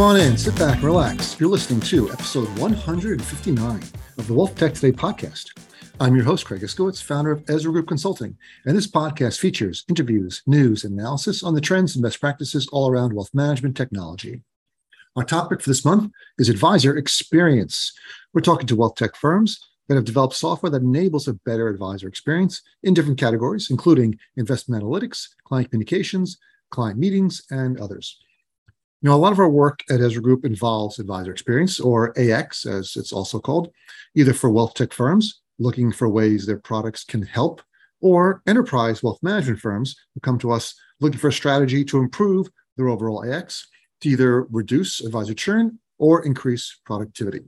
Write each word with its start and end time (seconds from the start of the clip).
Come 0.00 0.16
on 0.16 0.20
in, 0.20 0.38
sit 0.38 0.56
back, 0.56 0.82
relax. 0.82 1.38
You're 1.38 1.50
listening 1.50 1.80
to 1.80 2.10
episode 2.10 2.48
159 2.58 3.82
of 4.16 4.26
the 4.26 4.32
Wealth 4.32 4.56
Tech 4.56 4.72
Today 4.72 4.92
podcast. 4.92 5.50
I'm 6.00 6.16
your 6.16 6.24
host, 6.24 6.46
Craig 6.46 6.62
Iskowitz, 6.62 7.02
founder 7.02 7.32
of 7.32 7.44
Ezra 7.50 7.70
Group 7.70 7.86
Consulting, 7.86 8.34
and 8.64 8.74
this 8.74 8.86
podcast 8.86 9.38
features 9.38 9.84
interviews, 9.90 10.40
news, 10.46 10.84
and 10.84 10.98
analysis 10.98 11.42
on 11.42 11.54
the 11.54 11.60
trends 11.60 11.96
and 11.96 12.02
best 12.02 12.18
practices 12.18 12.66
all 12.68 12.90
around 12.90 13.12
wealth 13.12 13.28
management 13.34 13.76
technology. 13.76 14.40
Our 15.16 15.22
topic 15.22 15.60
for 15.60 15.68
this 15.68 15.84
month 15.84 16.10
is 16.38 16.48
advisor 16.48 16.96
experience. 16.96 17.92
We're 18.32 18.40
talking 18.40 18.66
to 18.68 18.76
wealth 18.76 18.94
tech 18.94 19.16
firms 19.16 19.60
that 19.88 19.96
have 19.96 20.06
developed 20.06 20.34
software 20.34 20.70
that 20.70 20.80
enables 20.80 21.28
a 21.28 21.34
better 21.34 21.68
advisor 21.68 22.08
experience 22.08 22.62
in 22.82 22.94
different 22.94 23.20
categories, 23.20 23.68
including 23.68 24.18
investment 24.38 24.82
analytics, 24.82 25.28
client 25.44 25.70
communications, 25.70 26.38
client 26.70 26.98
meetings, 26.98 27.42
and 27.50 27.78
others. 27.78 28.18
You 29.02 29.08
know, 29.08 29.16
a 29.16 29.18
lot 29.18 29.32
of 29.32 29.38
our 29.38 29.48
work 29.48 29.82
at 29.88 30.02
Ezra 30.02 30.20
Group 30.20 30.44
involves 30.44 30.98
advisor 30.98 31.32
experience, 31.32 31.80
or 31.80 32.12
AX, 32.18 32.66
as 32.66 32.96
it's 32.96 33.12
also 33.12 33.38
called, 33.40 33.72
either 34.14 34.34
for 34.34 34.50
wealth 34.50 34.74
tech 34.74 34.92
firms 34.92 35.40
looking 35.58 35.90
for 35.92 36.08
ways 36.08 36.44
their 36.44 36.58
products 36.58 37.04
can 37.04 37.22
help, 37.22 37.62
or 38.00 38.42
enterprise 38.46 39.02
wealth 39.02 39.18
management 39.22 39.60
firms 39.60 39.96
who 40.14 40.20
come 40.20 40.38
to 40.38 40.50
us 40.50 40.74
looking 41.00 41.18
for 41.18 41.28
a 41.28 41.32
strategy 41.32 41.84
to 41.84 41.98
improve 41.98 42.48
their 42.76 42.88
overall 42.88 43.24
AX 43.24 43.68
to 44.02 44.08
either 44.08 44.42
reduce 44.44 45.00
advisor 45.00 45.34
churn 45.34 45.78
or 45.98 46.24
increase 46.24 46.78
productivity. 46.84 47.40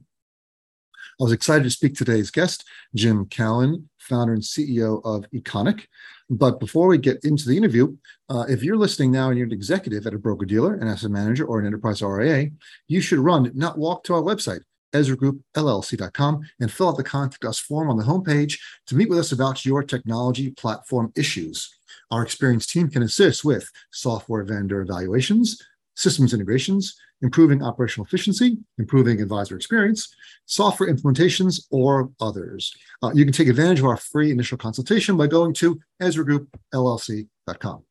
I 1.22 1.24
was 1.24 1.32
excited 1.32 1.62
to 1.62 1.70
speak 1.70 1.94
to 1.94 2.04
today's 2.04 2.32
guest, 2.32 2.68
Jim 2.96 3.26
Callan, 3.26 3.88
founder 4.00 4.32
and 4.32 4.42
CEO 4.42 5.00
of 5.04 5.24
Econiq. 5.30 5.86
But 6.28 6.58
before 6.58 6.88
we 6.88 6.98
get 6.98 7.24
into 7.24 7.48
the 7.48 7.56
interview, 7.56 7.96
uh, 8.28 8.44
if 8.48 8.64
you're 8.64 8.76
listening 8.76 9.12
now 9.12 9.28
and 9.28 9.38
you're 9.38 9.46
an 9.46 9.52
executive 9.52 10.04
at 10.04 10.14
a 10.14 10.18
broker 10.18 10.44
dealer, 10.44 10.74
an 10.74 10.88
asset 10.88 11.12
manager, 11.12 11.44
or 11.44 11.60
an 11.60 11.66
enterprise 11.66 12.02
RIA, 12.02 12.50
you 12.88 13.00
should 13.00 13.20
run, 13.20 13.52
not 13.54 13.78
walk 13.78 14.02
to 14.02 14.14
our 14.14 14.20
website, 14.20 14.62
EzraGroupLLC.com 14.94 16.42
and 16.58 16.72
fill 16.72 16.88
out 16.88 16.96
the 16.96 17.04
contact 17.04 17.44
us 17.44 17.60
form 17.60 17.88
on 17.88 17.96
the 17.96 18.02
homepage 18.02 18.58
to 18.88 18.96
meet 18.96 19.08
with 19.08 19.20
us 19.20 19.30
about 19.30 19.64
your 19.64 19.84
technology 19.84 20.50
platform 20.50 21.12
issues. 21.14 21.72
Our 22.10 22.24
experienced 22.24 22.70
team 22.70 22.88
can 22.88 23.04
assist 23.04 23.44
with 23.44 23.70
software 23.92 24.42
vendor 24.42 24.80
evaluations, 24.80 25.62
systems 25.94 26.34
integrations, 26.34 26.96
improving 27.22 27.62
operational 27.62 28.04
efficiency, 28.04 28.58
improving 28.78 29.22
advisor 29.22 29.56
experience, 29.56 30.14
software 30.46 30.92
implementations, 30.92 31.64
or 31.70 32.10
others. 32.20 32.74
Uh, 33.02 33.10
you 33.14 33.24
can 33.24 33.32
take 33.32 33.48
advantage 33.48 33.78
of 33.78 33.86
our 33.86 33.96
free 33.96 34.30
initial 34.30 34.58
consultation 34.58 35.16
by 35.16 35.26
going 35.26 35.54
to 35.54 35.80
EzraGroupLLC.com. 36.02 37.84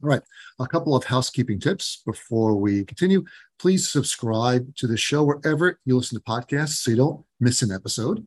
All 0.00 0.08
right, 0.08 0.22
a 0.60 0.66
couple 0.66 0.94
of 0.94 1.02
housekeeping 1.02 1.58
tips 1.58 2.02
before 2.06 2.54
we 2.54 2.84
continue. 2.84 3.24
Please 3.58 3.90
subscribe 3.90 4.74
to 4.76 4.86
the 4.86 4.96
show 4.96 5.24
wherever 5.24 5.80
you 5.84 5.96
listen 5.96 6.16
to 6.16 6.24
podcasts 6.24 6.76
so 6.76 6.92
you 6.92 6.96
don't 6.96 7.24
miss 7.40 7.62
an 7.62 7.72
episode. 7.72 8.24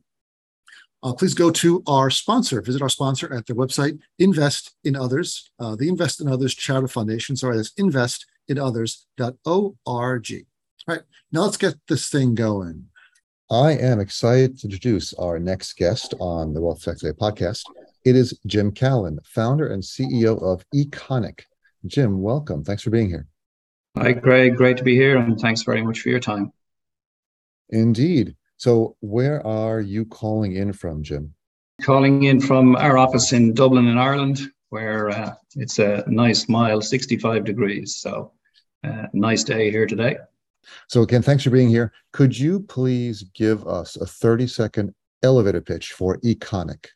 Uh, 1.02 1.12
please 1.12 1.34
go 1.34 1.50
to 1.50 1.82
our 1.86 2.08
sponsor, 2.10 2.62
visit 2.62 2.80
our 2.80 2.88
sponsor 2.88 3.34
at 3.34 3.44
their 3.46 3.56
website, 3.56 3.98
Invest 4.20 4.76
in 4.84 4.94
Others, 4.94 5.50
uh, 5.58 5.74
the 5.74 5.88
Invest 5.88 6.20
in 6.20 6.28
Others 6.28 6.54
Charity 6.54 6.86
Foundation. 6.86 7.34
Sorry, 7.34 7.56
that's 7.56 7.72
investinothers.org. 7.72 10.46
All 10.88 10.94
right, 10.94 11.02
now 11.32 11.42
let's 11.42 11.56
get 11.56 11.74
this 11.88 12.08
thing 12.08 12.36
going. 12.36 12.86
I 13.50 13.72
am 13.72 13.98
excited 14.00 14.58
to 14.58 14.66
introduce 14.66 15.12
our 15.14 15.38
next 15.38 15.76
guest 15.76 16.14
on 16.20 16.54
the 16.54 16.60
Wealth 16.60 16.84
Tech 16.84 16.98
Today 16.98 17.18
podcast. 17.18 17.64
It 18.04 18.16
is 18.16 18.38
Jim 18.46 18.70
Callan, 18.70 19.18
founder 19.24 19.68
and 19.68 19.82
CEO 19.82 20.40
of 20.42 20.64
Econiq. 20.74 21.40
Jim, 21.84 22.22
welcome. 22.22 22.64
Thanks 22.64 22.82
for 22.82 22.90
being 22.90 23.08
here. 23.08 23.26
Hi, 23.96 24.12
Greg. 24.12 24.56
Great 24.56 24.76
to 24.78 24.84
be 24.84 24.94
here, 24.94 25.18
and 25.18 25.38
thanks 25.38 25.64
very 25.64 25.82
much 25.82 26.00
for 26.00 26.08
your 26.08 26.20
time. 26.20 26.52
Indeed. 27.70 28.36
So, 28.56 28.96
where 29.00 29.44
are 29.46 29.80
you 29.80 30.04
calling 30.04 30.56
in 30.56 30.72
from, 30.72 31.02
Jim? 31.02 31.34
Calling 31.82 32.24
in 32.24 32.40
from 32.40 32.76
our 32.76 32.96
office 32.96 33.32
in 33.32 33.54
Dublin, 33.54 33.88
in 33.88 33.98
Ireland, 33.98 34.40
where 34.70 35.10
uh, 35.10 35.34
it's 35.56 35.78
a 35.78 36.04
nice, 36.06 36.48
mile, 36.48 36.80
65 36.80 37.44
degrees. 37.44 37.96
So, 37.96 38.32
uh, 38.84 39.06
nice 39.12 39.42
day 39.44 39.70
here 39.70 39.86
today. 39.86 40.16
So, 40.88 41.02
again, 41.02 41.22
thanks 41.22 41.44
for 41.44 41.50
being 41.50 41.68
here. 41.68 41.92
Could 42.12 42.38
you 42.38 42.60
please 42.60 43.24
give 43.34 43.66
us 43.66 43.96
a 43.96 44.06
30 44.06 44.46
second 44.46 44.94
elevator 45.22 45.60
pitch 45.60 45.92
for 45.92 46.18
Econiq? 46.18 46.86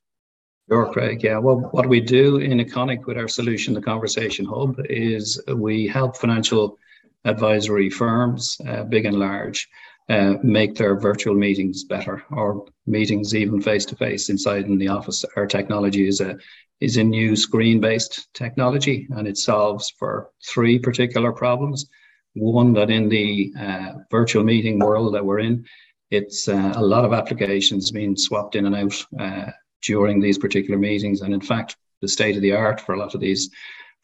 Sure, 0.69 0.93
Craig. 0.93 1.23
Yeah. 1.23 1.39
Well, 1.39 1.69
what 1.71 1.89
we 1.89 2.01
do 2.01 2.39
in 2.39 2.59
Econiq 2.59 3.07
with 3.07 3.17
our 3.17 3.29
solution, 3.29 3.73
the 3.73 3.81
Conversation 3.81 4.45
Hub, 4.45 4.81
is 4.91 5.41
we 5.55 5.87
help 5.87 6.17
financial 6.17 6.77
advisory 7.25 7.89
firms, 7.89 8.61
uh, 8.67 8.83
big 8.83 9.05
and 9.05 9.17
large, 9.17 9.69
uh, 10.09 10.35
make 10.43 10.75
their 10.75 10.99
virtual 10.99 11.35
meetings 11.35 11.85
better, 11.85 12.23
or 12.31 12.67
meetings 12.87 13.35
even 13.35 13.61
face 13.61 13.85
to 13.87 13.97
face 13.97 14.29
inside 14.29 14.65
in 14.67 14.79
the 14.79 14.89
office. 14.89 15.25
Our 15.37 15.47
technology 15.47 16.07
is 16.07 16.21
a 16.21 16.37
is 16.81 16.99
a 16.99 17.05
new 17.05 17.35
screen-based 17.35 18.29
technology, 18.35 19.09
and 19.17 19.27
it 19.27 19.39
solves 19.39 19.93
for 19.99 20.31
three 20.47 20.79
particular 20.79 21.33
problems. 21.33 21.89
One 22.35 22.75
that 22.75 22.91
in 22.91 23.09
the 23.09 23.53
uh, 23.59 23.93
virtual 24.11 24.45
meeting 24.45 24.79
world 24.79 25.15
that 25.15 25.25
we're 25.25 25.39
in, 25.39 25.65
it's 26.11 26.49
uh, 26.49 26.75
a 26.77 26.85
lot 26.85 27.07
of 27.07 27.15
applications 27.15 27.91
being 27.91 28.15
swapped 28.15 28.57
in 28.57 28.67
and 28.67 28.77
out 28.77 29.07
uh, 29.19 29.51
during 29.83 30.21
these 30.21 30.39
particular 30.39 30.79
meetings. 30.79 31.23
And 31.23 31.33
in 31.33 31.41
fact, 31.41 31.77
the 32.03 32.09
state 32.09 32.37
of 32.37 32.43
the 32.43 32.53
art 32.53 32.81
for 32.81 32.95
a 32.95 32.99
lot 32.99 33.15
of 33.15 33.21
these 33.23 33.49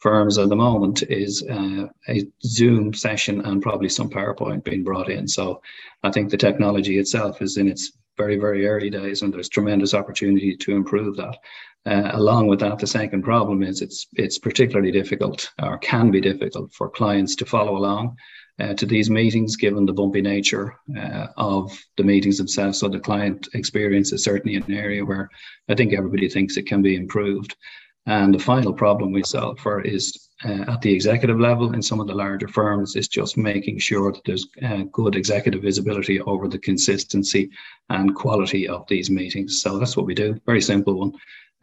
firms 0.03 0.37
at 0.37 0.49
the 0.49 0.55
moment 0.55 1.01
is 1.03 1.41
uh, 1.49 1.87
a 2.09 2.27
Zoom 2.43 2.93
session 2.93 3.39
and 3.45 3.61
probably 3.61 3.89
some 3.89 4.09
PowerPoint 4.09 4.65
being 4.65 4.83
brought 4.83 5.09
in. 5.09 5.27
So 5.27 5.61
I 6.03 6.11
think 6.11 6.29
the 6.29 6.37
technology 6.37 6.99
itself 6.99 7.41
is 7.41 7.55
in 7.55 7.69
its 7.69 7.93
very, 8.17 8.37
very 8.37 8.67
early 8.67 8.89
days, 8.89 9.21
and 9.21 9.33
there's 9.33 9.49
tremendous 9.49 9.93
opportunity 9.93 10.55
to 10.57 10.75
improve 10.75 11.15
that. 11.15 11.37
Uh, 11.85 12.11
along 12.13 12.47
with 12.47 12.59
that, 12.59 12.79
the 12.79 12.87
second 12.87 13.23
problem 13.23 13.63
is 13.63 13.81
it's 13.81 14.07
it's 14.13 14.37
particularly 14.37 14.91
difficult 14.91 15.49
or 15.61 15.77
can 15.79 16.11
be 16.11 16.21
difficult 16.21 16.71
for 16.73 16.89
clients 16.89 17.35
to 17.35 17.45
follow 17.45 17.75
along 17.77 18.15
uh, 18.59 18.73
to 18.75 18.85
these 18.85 19.09
meetings, 19.09 19.55
given 19.55 19.85
the 19.85 19.93
bumpy 19.93 20.21
nature 20.21 20.75
uh, 20.97 21.27
of 21.37 21.71
the 21.97 22.03
meetings 22.03 22.37
themselves. 22.37 22.79
So 22.79 22.87
the 22.87 22.99
client 22.99 23.47
experience 23.53 24.13
is 24.13 24.23
certainly 24.23 24.57
an 24.57 24.71
area 24.71 25.03
where 25.03 25.29
I 25.69 25.75
think 25.75 25.93
everybody 25.93 26.29
thinks 26.29 26.57
it 26.57 26.67
can 26.67 26.81
be 26.81 26.95
improved. 26.95 27.55
And 28.05 28.33
the 28.33 28.39
final 28.39 28.73
problem 28.73 29.11
we 29.11 29.23
solve 29.23 29.59
for 29.59 29.81
is 29.81 30.29
uh, 30.43 30.65
at 30.67 30.81
the 30.81 30.93
executive 30.93 31.39
level 31.39 31.73
in 31.73 31.81
some 31.81 32.01
of 32.01 32.07
the 32.07 32.13
larger 32.13 32.49
firms 32.49 32.97
is 32.97 33.07
just 33.07 33.37
making 33.37 33.79
sure 33.79 34.11
that 34.11 34.23
there's 34.25 34.47
uh, 34.65 34.83
good 34.91 35.15
executive 35.15 35.61
visibility 35.61 36.19
over 36.21 36.49
the 36.49 36.59
consistency 36.59 37.49
and 37.89 38.13
quality 38.13 38.67
of 38.67 38.85
these 38.89 39.09
meetings. 39.09 39.61
So 39.61 39.79
that's 39.79 39.95
what 39.95 40.05
we 40.05 40.13
do. 40.13 40.37
Very 40.45 40.61
simple 40.61 40.99
one. 40.99 41.13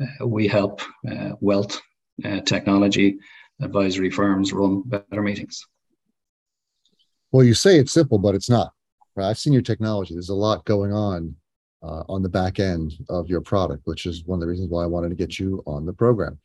Uh, 0.00 0.27
we 0.27 0.49
help 0.49 0.81
uh, 1.11 1.33
wealth 1.41 1.81
uh, 2.25 2.41
technology 2.41 3.19
advisory 3.61 4.11
firms 4.11 4.53
run 4.53 4.83
better 4.87 5.23
meetings. 5.23 5.67
Well, 7.33 7.45
you 7.45 7.55
say 7.55 7.79
it's 7.79 7.93
simple, 7.93 8.19
but 8.19 8.34
it's 8.34 8.50
not. 8.50 8.73
I've 9.19 9.39
seen 9.39 9.53
your 9.53 9.62
technology. 9.62 10.15
There's 10.15 10.31
a 10.31 10.34
lot 10.34 10.65
going 10.65 10.93
on 10.93 11.37
uh, 11.83 12.03
on 12.09 12.23
the 12.23 12.29
back 12.29 12.61
end 12.61 12.93
of 13.09 13.29
your 13.29 13.41
product, 13.41 13.83
which 13.85 14.07
is 14.07 14.25
one 14.25 14.37
of 14.37 14.41
the 14.41 14.47
reasons 14.47 14.69
why 14.69 14.83
I 14.83 14.87
wanted 14.87 15.11
to 15.11 15.15
get 15.15 15.39
you 15.39 15.63
on 15.67 15.87
the 15.87 15.93
program. 15.93 16.39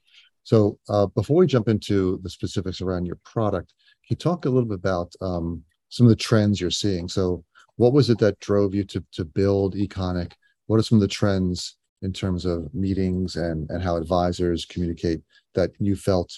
So, 0.43 0.77
uh, 0.89 1.07
before 1.07 1.37
we 1.37 1.47
jump 1.47 1.67
into 1.67 2.19
the 2.23 2.29
specifics 2.29 2.81
around 2.81 3.05
your 3.05 3.19
product, 3.25 3.73
can 4.07 4.15
you 4.15 4.17
talk 4.17 4.45
a 4.45 4.49
little 4.49 4.69
bit 4.69 4.75
about 4.75 5.11
um, 5.19 5.63
some 5.89 6.05
of 6.05 6.09
the 6.09 6.15
trends 6.15 6.61
you're 6.61 6.69
seeing? 6.69 7.09
So, 7.09 7.43
what 7.77 7.93
was 7.93 8.09
it 8.09 8.19
that 8.19 8.39
drove 8.39 8.75
you 8.75 8.83
to 8.85 9.03
to 9.13 9.25
build 9.25 9.75
Econiq? 9.75 10.31
What 10.67 10.79
are 10.79 10.83
some 10.83 10.97
of 10.97 11.01
the 11.01 11.07
trends 11.07 11.77
in 12.01 12.13
terms 12.13 12.45
of 12.45 12.73
meetings 12.73 13.35
and 13.35 13.69
and 13.71 13.81
how 13.81 13.97
advisors 13.97 14.65
communicate 14.65 15.21
that 15.55 15.71
you 15.79 15.95
felt 15.95 16.31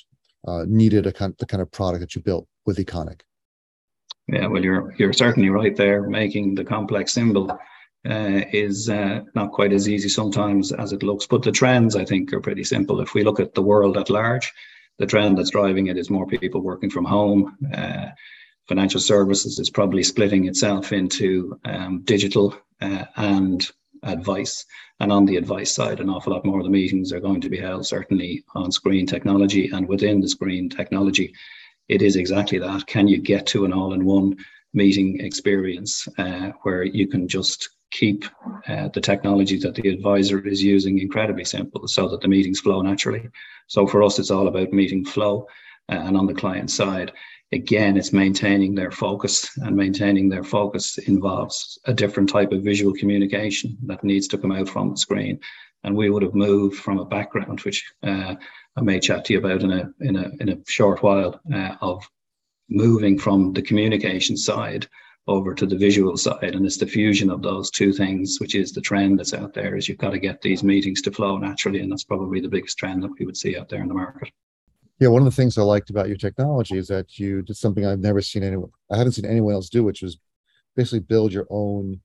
uh, 0.48 0.64
needed 0.68 1.06
a 1.06 1.12
kind 1.12 1.36
the 1.38 1.46
kind 1.46 1.62
of 1.62 1.72
product 1.72 2.00
that 2.00 2.16
you 2.16 2.22
built 2.22 2.48
with 2.66 2.78
Econiq? 2.78 3.22
Yeah, 4.30 4.48
well, 4.48 4.64
you're 4.64 4.96
you're 4.98 5.14
certainly 5.14 5.50
right 5.50 5.76
there. 5.76 6.04
Making 6.10 6.56
the 6.56 6.64
complex 6.64 7.12
symbol 7.12 7.52
uh, 8.10 8.42
is 8.52 8.90
uh, 8.90 9.22
not 9.36 9.52
quite 9.52 9.74
as 9.74 9.90
easy 9.90 10.10
sometimes 10.10 10.72
as 10.72 10.94
it 10.94 11.04
looks. 11.04 11.28
But 11.28 11.44
the 11.44 11.52
trends, 11.52 11.96
I 11.96 12.06
think, 12.06 12.34
are 12.34 12.42
pretty 12.42 12.64
simple. 12.64 13.02
If 13.02 13.14
we 13.14 13.24
look 13.24 13.40
at 13.40 13.54
the 13.54 13.62
world 13.62 13.98
at 13.98 14.10
large, 14.10 14.52
the 14.98 15.06
trend 15.06 15.38
that's 15.38 15.52
driving 15.52 15.88
it 15.88 15.98
is 15.98 16.10
more 16.10 16.26
people 16.26 16.62
working 16.62 16.90
from 16.90 17.06
home. 17.06 17.58
Uh, 17.74 18.08
financial 18.68 19.00
services 19.00 19.60
is 19.60 19.70
probably 19.70 20.04
splitting 20.04 20.48
itself 20.48 20.92
into 20.92 21.60
um, 21.66 22.02
digital 22.04 22.56
uh, 22.82 23.06
and 23.16 23.70
advice. 24.04 24.66
And 25.00 25.12
on 25.12 25.26
the 25.26 25.38
advice 25.38 25.74
side, 25.74 26.00
an 26.00 26.10
awful 26.10 26.34
lot 26.34 26.46
more 26.46 26.60
of 26.60 26.66
the 26.66 26.72
meetings 26.72 27.14
are 27.14 27.20
going 27.20 27.42
to 27.42 27.50
be 27.50 27.60
held 27.60 27.86
certainly 27.86 28.44
on 28.56 28.72
screen 28.72 29.06
technology 29.06 29.70
and 29.72 29.88
within 29.88 30.22
the 30.22 30.28
screen 30.28 30.70
technology 30.70 31.34
it 31.88 32.02
is 32.02 32.16
exactly 32.16 32.60
that. 32.60 32.86
Can 32.88 33.08
you 33.08 33.18
get 33.18 33.46
to 33.48 33.66
an 33.66 33.74
all 33.74 33.94
in 33.94 34.06
one 34.06 34.38
meeting 34.74 35.22
experience 35.22 36.08
uh, 36.18 36.52
where 36.64 36.84
you 36.84 37.08
can 37.08 37.28
just 37.28 37.70
keep 37.92 38.26
uh, 38.68 38.90
the 38.90 39.02
technology 39.02 39.58
that 39.60 39.76
the 39.76 39.90
advisor 39.90 40.46
is 40.46 40.64
using 40.64 41.00
incredibly 41.00 41.46
simple 41.46 41.88
so 41.88 42.08
that 42.10 42.22
the 42.22 42.28
meetings 42.28 42.60
flow 42.60 42.82
naturally? 42.82 43.30
So 43.68 43.88
for 43.88 44.04
us, 44.04 44.20
it's 44.20 44.32
all 44.32 44.48
about 44.48 44.74
meeting 44.74 45.06
flow. 45.06 45.48
Uh, 45.90 45.96
and 45.96 46.18
on 46.18 46.28
the 46.28 46.34
client 46.34 46.70
side, 46.70 47.14
again, 47.52 47.96
it's 47.98 48.12
maintaining 48.12 48.76
their 48.76 48.92
focus, 48.92 49.50
and 49.58 49.76
maintaining 49.76 50.30
their 50.30 50.44
focus 50.44 50.98
involves 50.98 51.80
a 51.86 51.94
different 51.94 52.30
type 52.30 52.52
of 52.52 52.64
visual 52.64 52.94
communication 52.94 53.78
that 53.86 54.04
needs 54.04 54.28
to 54.28 54.38
come 54.38 54.52
out 54.52 54.68
from 54.68 54.92
the 54.92 54.98
screen. 54.98 55.40
And 55.84 55.96
we 55.96 56.10
would 56.10 56.24
have 56.24 56.36
moved 56.36 56.78
from 56.78 57.00
a 57.00 57.06
background, 57.06 57.62
which 57.62 57.86
uh, 58.04 58.36
I 58.76 58.82
may 58.82 59.00
chat 59.00 59.26
to 59.26 59.34
you 59.34 59.40
about 59.40 59.62
in 59.62 59.72
a 59.72 59.90
in 60.02 60.16
a 60.18 60.32
in 60.42 60.50
a 60.50 60.58
short 60.68 61.02
while, 61.04 61.40
uh, 61.54 61.76
of 61.82 62.06
moving 62.70 63.18
from 63.18 63.54
the 63.54 63.62
communication 63.62 64.36
side 64.36 64.88
over 65.28 65.54
to 65.54 65.66
the 65.66 65.78
visual 65.78 66.16
side. 66.18 66.56
And 66.56 66.66
it's 66.66 66.78
the 66.78 66.88
fusion 66.88 67.30
of 67.30 67.42
those 67.42 67.70
two 67.70 67.92
things, 67.92 68.38
which 68.40 68.56
is 68.56 68.72
the 68.72 68.82
trend 68.82 69.20
that's 69.20 69.34
out 69.34 69.54
there, 69.54 69.76
is 69.76 69.88
you've 69.88 69.98
got 69.98 70.12
to 70.12 70.20
get 70.20 70.42
these 70.42 70.64
meetings 70.64 71.02
to 71.04 71.12
flow 71.12 71.38
naturally. 71.38 71.82
And 71.82 71.92
that's 71.92 72.04
probably 72.04 72.40
the 72.40 72.50
biggest 72.50 72.78
trend 72.78 73.04
that 73.04 73.12
we 73.20 73.26
would 73.26 73.38
see 73.38 73.58
out 73.58 73.70
there 73.70 73.82
in 73.82 73.88
the 73.88 73.94
market. 73.94 74.30
Yeah, 75.00 75.10
one 75.10 75.22
of 75.22 75.26
the 75.26 75.32
things 75.32 75.58
I 75.58 75.62
liked 75.62 75.90
about 75.90 76.08
your 76.08 76.18
technology 76.18 76.78
is 76.78 76.88
that 76.88 77.20
you 77.20 77.44
did 77.44 77.56
something 77.56 77.86
I've 77.86 78.00
never 78.00 78.22
seen 78.22 78.44
anyone, 78.44 78.72
I 78.92 78.98
haven't 78.98 79.12
seen 79.14 79.26
anyone 79.26 79.54
else 79.54 79.70
do, 79.70 79.84
which 79.84 80.02
was 80.02 80.18
basically 80.76 81.02
build 81.02 81.32
your 81.32 81.46
own 81.52 82.02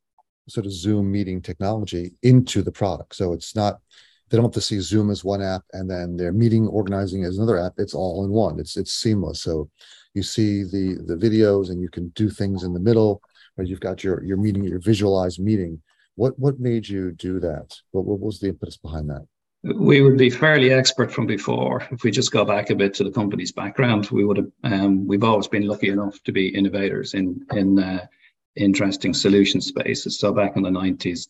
sort 0.48 0.66
of 0.66 0.72
Zoom 0.72 1.10
meeting 1.10 1.40
technology 1.40 2.12
into 2.22 2.62
the 2.62 2.72
product. 2.72 3.14
So 3.14 3.32
it's 3.32 3.54
not, 3.54 3.80
they 4.28 4.36
don't 4.36 4.44
have 4.44 4.52
to 4.52 4.60
see 4.60 4.80
Zoom 4.80 5.10
as 5.10 5.24
one 5.24 5.42
app 5.42 5.62
and 5.72 5.88
then 5.88 6.16
their 6.16 6.32
meeting 6.32 6.66
organizing 6.66 7.24
as 7.24 7.38
another 7.38 7.58
app. 7.58 7.74
It's 7.78 7.94
all 7.94 8.24
in 8.24 8.30
one. 8.30 8.58
It's 8.58 8.76
it's 8.76 8.92
seamless. 8.92 9.42
So 9.42 9.70
you 10.14 10.22
see 10.22 10.62
the 10.62 10.98
the 11.06 11.16
videos 11.16 11.70
and 11.70 11.80
you 11.80 11.88
can 11.88 12.08
do 12.10 12.30
things 12.30 12.64
in 12.64 12.72
the 12.72 12.80
middle, 12.80 13.22
or 13.56 13.64
you've 13.64 13.80
got 13.80 14.04
your 14.04 14.22
your 14.24 14.36
meeting, 14.36 14.64
your 14.64 14.80
visualized 14.80 15.40
meeting. 15.40 15.80
What 16.14 16.38
what 16.38 16.60
made 16.60 16.88
you 16.88 17.12
do 17.12 17.40
that? 17.40 17.74
What 17.90 18.04
what 18.04 18.20
was 18.20 18.40
the 18.40 18.48
impetus 18.48 18.76
behind 18.76 19.10
that? 19.10 19.26
we 19.62 20.02
would 20.02 20.18
be 20.18 20.30
fairly 20.30 20.72
expert 20.72 21.12
from 21.12 21.26
before. 21.26 21.86
If 21.90 22.02
we 22.02 22.10
just 22.10 22.32
go 22.32 22.44
back 22.44 22.70
a 22.70 22.74
bit 22.74 22.94
to 22.94 23.04
the 23.04 23.10
company's 23.10 23.52
background, 23.52 24.08
we 24.10 24.24
would 24.24 24.36
have. 24.36 24.50
Um, 24.64 25.06
we've 25.06 25.24
always 25.24 25.48
been 25.48 25.66
lucky 25.66 25.88
enough 25.88 26.22
to 26.24 26.32
be 26.32 26.48
innovators 26.48 27.14
in 27.14 27.46
in 27.52 27.78
uh, 27.78 28.06
interesting 28.56 29.14
solution 29.14 29.60
spaces. 29.60 30.18
So 30.18 30.32
back 30.32 30.56
in 30.56 30.62
the 30.62 30.70
nineties, 30.70 31.28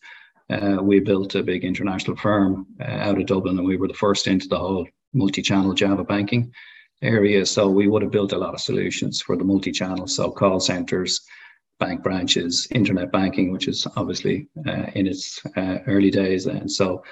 uh, 0.49 0.77
we 0.81 0.99
built 0.99 1.35
a 1.35 1.43
big 1.43 1.63
international 1.63 2.17
firm 2.17 2.65
uh, 2.79 2.85
out 2.85 3.19
of 3.19 3.27
Dublin, 3.27 3.57
and 3.59 3.67
we 3.67 3.77
were 3.77 3.87
the 3.87 3.93
first 3.93 4.27
into 4.27 4.47
the 4.47 4.57
whole 4.57 4.87
multi-channel 5.13 5.73
Java 5.73 6.03
banking 6.03 6.51
area. 7.01 7.45
So 7.45 7.69
we 7.69 7.87
would 7.87 8.01
have 8.01 8.11
built 8.11 8.33
a 8.33 8.37
lot 8.37 8.53
of 8.53 8.61
solutions 8.61 9.21
for 9.21 9.35
the 9.35 9.43
multi-channel, 9.43 10.07
so 10.07 10.31
call 10.31 10.59
centers, 10.59 11.21
bank 11.79 12.03
branches, 12.03 12.67
internet 12.71 13.11
banking, 13.11 13.51
which 13.51 13.67
is 13.67 13.85
obviously 13.95 14.47
uh, 14.67 14.85
in 14.95 15.07
its 15.07 15.41
uh, 15.57 15.79
early 15.87 16.11
days, 16.11 16.45
and 16.45 16.71
so 16.71 17.03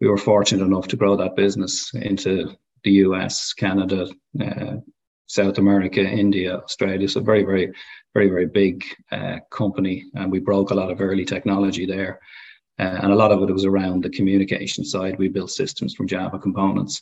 we 0.00 0.08
were 0.08 0.18
fortunate 0.18 0.64
enough 0.64 0.88
to 0.88 0.96
grow 0.96 1.16
that 1.16 1.36
business 1.36 1.92
into 1.94 2.56
the 2.82 2.90
US, 3.06 3.52
Canada, 3.52 4.08
uh, 4.40 4.76
South 5.26 5.58
America, 5.58 6.00
India, 6.00 6.56
Australia. 6.56 7.08
So 7.08 7.20
very, 7.20 7.44
very, 7.44 7.72
very, 8.12 8.28
very 8.28 8.46
big 8.46 8.84
uh, 9.12 9.38
company, 9.50 10.04
and 10.14 10.30
we 10.30 10.40
broke 10.40 10.70
a 10.70 10.74
lot 10.74 10.90
of 10.90 11.00
early 11.00 11.24
technology 11.24 11.86
there. 11.86 12.20
Uh, 12.78 12.98
and 13.02 13.12
a 13.12 13.16
lot 13.16 13.30
of 13.30 13.48
it 13.48 13.52
was 13.52 13.64
around 13.64 14.02
the 14.02 14.10
communication 14.10 14.84
side. 14.84 15.18
We 15.18 15.28
built 15.28 15.50
systems 15.50 15.94
from 15.94 16.08
Java 16.08 16.38
components. 16.38 17.00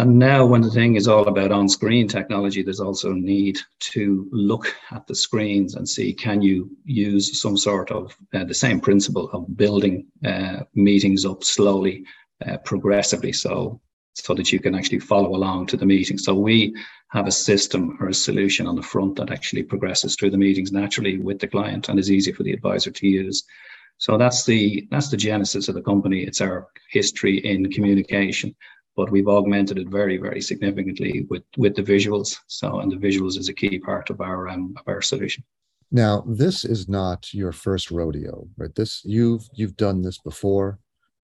And 0.00 0.18
now, 0.18 0.46
when 0.46 0.62
the 0.62 0.70
thing 0.70 0.96
is 0.96 1.06
all 1.06 1.28
about 1.28 1.52
on 1.52 1.68
screen 1.68 2.08
technology, 2.08 2.62
there's 2.62 2.80
also 2.80 3.10
a 3.10 3.14
need 3.14 3.58
to 3.80 4.26
look 4.32 4.74
at 4.92 5.06
the 5.06 5.14
screens 5.14 5.74
and 5.74 5.86
see 5.86 6.14
can 6.14 6.40
you 6.40 6.70
use 6.86 7.38
some 7.38 7.54
sort 7.54 7.90
of 7.90 8.16
uh, 8.32 8.44
the 8.44 8.54
same 8.54 8.80
principle 8.80 9.28
of 9.34 9.58
building 9.58 10.06
uh, 10.24 10.60
meetings 10.74 11.26
up 11.26 11.44
slowly, 11.44 12.02
uh, 12.46 12.56
progressively, 12.64 13.30
so 13.30 13.78
so 14.14 14.32
that 14.32 14.50
you 14.50 14.58
can 14.58 14.74
actually 14.74 15.00
follow 15.00 15.34
along 15.36 15.66
to 15.66 15.76
the 15.76 15.84
meeting. 15.84 16.16
So 16.16 16.32
we 16.32 16.74
have 17.08 17.26
a 17.26 17.42
system 17.48 17.98
or 18.00 18.08
a 18.08 18.14
solution 18.14 18.66
on 18.66 18.76
the 18.76 18.82
front 18.82 19.16
that 19.16 19.30
actually 19.30 19.64
progresses 19.64 20.16
through 20.16 20.30
the 20.30 20.38
meetings 20.38 20.72
naturally 20.72 21.18
with 21.18 21.40
the 21.40 21.46
client 21.46 21.90
and 21.90 21.98
is 21.98 22.10
easy 22.10 22.32
for 22.32 22.42
the 22.42 22.54
advisor 22.54 22.90
to 22.90 23.06
use. 23.06 23.44
So 23.98 24.16
that's 24.16 24.46
the 24.46 24.88
that's 24.90 25.10
the 25.10 25.18
genesis 25.18 25.68
of 25.68 25.74
the 25.74 25.82
company. 25.82 26.22
It's 26.22 26.40
our 26.40 26.68
history 26.88 27.36
in 27.44 27.70
communication 27.70 28.56
but 28.96 29.10
we've 29.10 29.28
augmented 29.28 29.78
it 29.78 29.88
very, 29.88 30.16
very 30.16 30.40
significantly 30.40 31.26
with 31.30 31.42
with 31.56 31.74
the 31.74 31.82
visuals. 31.82 32.38
So, 32.46 32.80
and 32.80 32.90
the 32.90 32.96
visuals 32.96 33.38
is 33.38 33.48
a 33.48 33.54
key 33.54 33.78
part 33.78 34.10
of 34.10 34.20
our 34.20 34.48
um, 34.48 34.74
of 34.78 34.86
our 34.86 35.02
solution. 35.02 35.44
Now, 35.92 36.24
this 36.26 36.64
is 36.64 36.88
not 36.88 37.32
your 37.34 37.52
first 37.52 37.90
rodeo, 37.90 38.46
right? 38.56 38.74
This 38.74 39.02
you've 39.04 39.48
you've 39.52 39.76
done 39.76 40.02
this 40.02 40.18
before. 40.18 40.78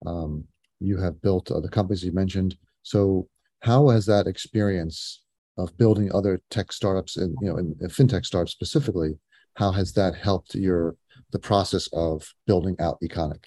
Um, 0.05 0.45
you 0.79 0.97
have 0.97 1.21
built 1.21 1.51
uh, 1.51 1.59
the 1.59 1.69
companies 1.69 2.03
you 2.03 2.11
mentioned. 2.11 2.57
So, 2.83 3.27
how 3.61 3.89
has 3.89 4.05
that 4.07 4.27
experience 4.27 5.23
of 5.57 5.75
building 5.77 6.13
other 6.13 6.41
tech 6.51 6.71
startups 6.71 7.17
and 7.17 7.35
you 7.41 7.49
know, 7.49 7.57
in, 7.57 7.75
in 7.81 7.87
fintech 7.87 8.25
startups 8.25 8.51
specifically, 8.51 9.17
how 9.55 9.71
has 9.71 9.91
that 9.93 10.15
helped 10.15 10.53
your 10.55 10.95
the 11.31 11.39
process 11.39 11.89
of 11.93 12.27
building 12.45 12.75
out 12.79 12.97
Econiq? 13.01 13.43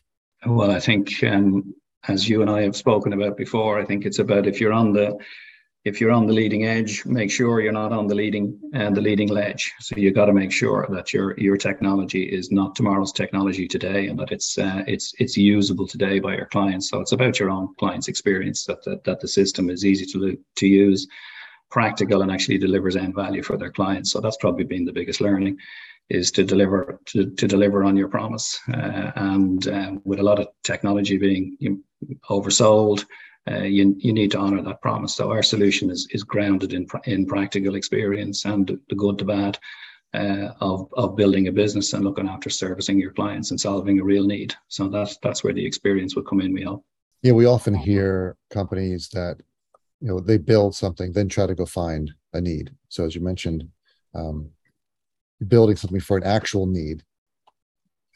Well, 0.46 0.70
I 0.70 0.80
think 0.80 1.22
um, 1.24 1.74
as 2.08 2.28
you 2.28 2.42
and 2.42 2.50
I 2.50 2.62
have 2.62 2.76
spoken 2.76 3.12
about 3.12 3.36
before, 3.36 3.78
I 3.78 3.84
think 3.84 4.04
it's 4.04 4.18
about 4.18 4.46
if 4.46 4.60
you're 4.60 4.72
on 4.72 4.92
the 4.92 5.18
if 5.84 5.98
you're 5.98 6.12
on 6.12 6.26
the 6.26 6.32
leading 6.34 6.66
edge, 6.66 7.06
make 7.06 7.30
sure 7.30 7.62
you're 7.62 7.72
not 7.72 7.92
on 7.92 8.06
the 8.06 8.14
leading 8.14 8.58
and 8.74 8.88
uh, 8.88 8.94
the 8.94 9.00
leading 9.00 9.28
ledge. 9.28 9.72
So 9.80 9.96
you 9.96 10.10
got 10.10 10.26
to 10.26 10.32
make 10.34 10.52
sure 10.52 10.86
that 10.90 11.12
your 11.14 11.34
your 11.38 11.56
technology 11.56 12.24
is 12.24 12.50
not 12.50 12.74
tomorrow's 12.74 13.12
technology 13.12 13.66
today, 13.66 14.08
and 14.08 14.18
that 14.18 14.30
it's 14.30 14.58
uh, 14.58 14.82
it's 14.86 15.14
it's 15.18 15.36
usable 15.36 15.86
today 15.86 16.18
by 16.18 16.36
your 16.36 16.46
clients. 16.46 16.90
So 16.90 17.00
it's 17.00 17.12
about 17.12 17.40
your 17.40 17.50
own 17.50 17.74
client's 17.78 18.08
experience 18.08 18.64
that 18.66 18.84
that, 18.84 19.04
that 19.04 19.20
the 19.20 19.28
system 19.28 19.70
is 19.70 19.86
easy 19.86 20.04
to 20.06 20.36
to 20.56 20.66
use, 20.66 21.06
practical, 21.70 22.22
and 22.22 22.30
actually 22.30 22.58
delivers 22.58 22.96
end 22.96 23.14
value 23.14 23.42
for 23.42 23.56
their 23.56 23.72
clients. 23.72 24.10
So 24.12 24.20
that's 24.20 24.38
probably 24.38 24.64
been 24.64 24.84
the 24.84 24.92
biggest 24.92 25.20
learning 25.20 25.56
is 26.10 26.32
to 26.32 26.44
deliver 26.44 27.00
to, 27.06 27.30
to 27.30 27.46
deliver 27.46 27.84
on 27.84 27.96
your 27.96 28.08
promise. 28.08 28.58
Uh, 28.68 29.12
and 29.16 29.68
uh, 29.68 29.92
with 30.04 30.18
a 30.18 30.22
lot 30.22 30.40
of 30.40 30.48
technology 30.64 31.16
being 31.16 31.56
oversold, 32.28 33.04
uh, 33.50 33.62
you, 33.62 33.96
you 33.98 34.12
need 34.12 34.30
to 34.32 34.38
honor 34.38 34.62
that 34.62 34.82
promise. 34.82 35.14
So 35.14 35.30
our 35.30 35.42
solution 35.42 35.90
is, 35.90 36.06
is 36.10 36.22
grounded 36.22 36.72
in, 36.72 36.86
in 37.04 37.26
practical 37.26 37.74
experience 37.74 38.44
and 38.44 38.78
the 38.88 38.94
good, 38.94 39.18
the 39.18 39.24
bad 39.24 39.58
uh, 40.12 40.52
of, 40.60 40.88
of 40.94 41.16
building 41.16 41.48
a 41.48 41.52
business 41.52 41.92
and 41.92 42.04
looking 42.04 42.28
after 42.28 42.50
servicing 42.50 42.98
your 42.98 43.12
clients 43.12 43.50
and 43.50 43.60
solving 43.60 43.98
a 43.98 44.04
real 44.04 44.24
need. 44.24 44.54
So 44.68 44.88
that's, 44.88 45.16
that's 45.22 45.42
where 45.42 45.54
the 45.54 45.64
experience 45.64 46.16
would 46.16 46.26
come 46.26 46.40
in, 46.40 46.52
we 46.52 46.62
hope. 46.62 46.84
Yeah, 47.22 47.32
we 47.32 47.46
often 47.46 47.74
hear 47.74 48.36
companies 48.50 49.08
that, 49.12 49.36
you 50.00 50.08
know, 50.08 50.20
they 50.20 50.38
build 50.38 50.74
something, 50.74 51.12
then 51.12 51.28
try 51.28 51.46
to 51.46 51.54
go 51.54 51.66
find 51.66 52.12
a 52.32 52.40
need. 52.40 52.72
So 52.88 53.04
as 53.04 53.14
you 53.14 53.20
mentioned, 53.20 53.68
um, 54.14 54.50
building 55.46 55.76
something 55.76 56.00
for 56.00 56.16
an 56.16 56.24
actual 56.24 56.66
need 56.66 57.04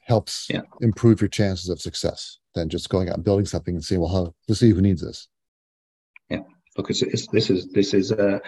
helps 0.02 0.48
yeah. 0.50 0.62
improve 0.80 1.20
your 1.20 1.28
chances 1.28 1.68
of 1.68 1.80
success 1.80 2.38
than 2.54 2.68
just 2.68 2.88
going 2.88 3.08
out 3.08 3.16
and 3.16 3.24
building 3.24 3.46
something 3.46 3.74
and 3.74 3.84
saying, 3.84 4.00
well, 4.00 4.12
how, 4.12 4.34
let's 4.48 4.60
see 4.60 4.70
who 4.70 4.80
needs 4.80 5.02
this. 5.02 5.28
Yeah, 6.30 6.42
because 6.76 7.02
it's, 7.02 7.26
this 7.28 7.50
is 7.50 7.68
this 7.68 7.94
is 7.94 8.12
uh, 8.12 8.38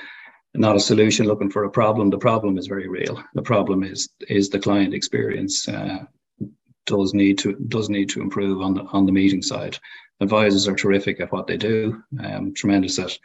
not 0.55 0.77
a 0.77 0.81
solution 0.81 1.27
looking 1.27 1.51
for 1.51 1.65
a 1.65 1.71
problem. 1.71 2.11
The 2.11 2.19
problem 2.19 2.59
is 2.59 2.67
very 2.67 2.89
real. 2.89 3.23
The 3.35 3.43
problem 3.43 3.83
is 3.83 4.09
is 4.29 4.49
the 4.49 4.59
client 4.59 4.95
experience 4.95 5.69
uh, 5.69 6.05
does 6.87 7.15
need 7.15 7.39
to 7.39 7.55
does 7.69 7.89
need 7.91 8.09
to 8.11 8.23
improve 8.23 8.63
on 8.63 8.75
the 8.75 8.83
on 8.85 9.07
the 9.07 9.13
meeting 9.13 9.43
side. 9.43 9.79
Advisors 10.21 10.67
are 10.67 10.75
terrific 10.75 11.21
at 11.21 11.31
what 11.31 11.47
they 11.47 11.59
do, 11.59 12.03
um, 12.25 12.55
tremendous 12.55 12.99
at 12.99 13.19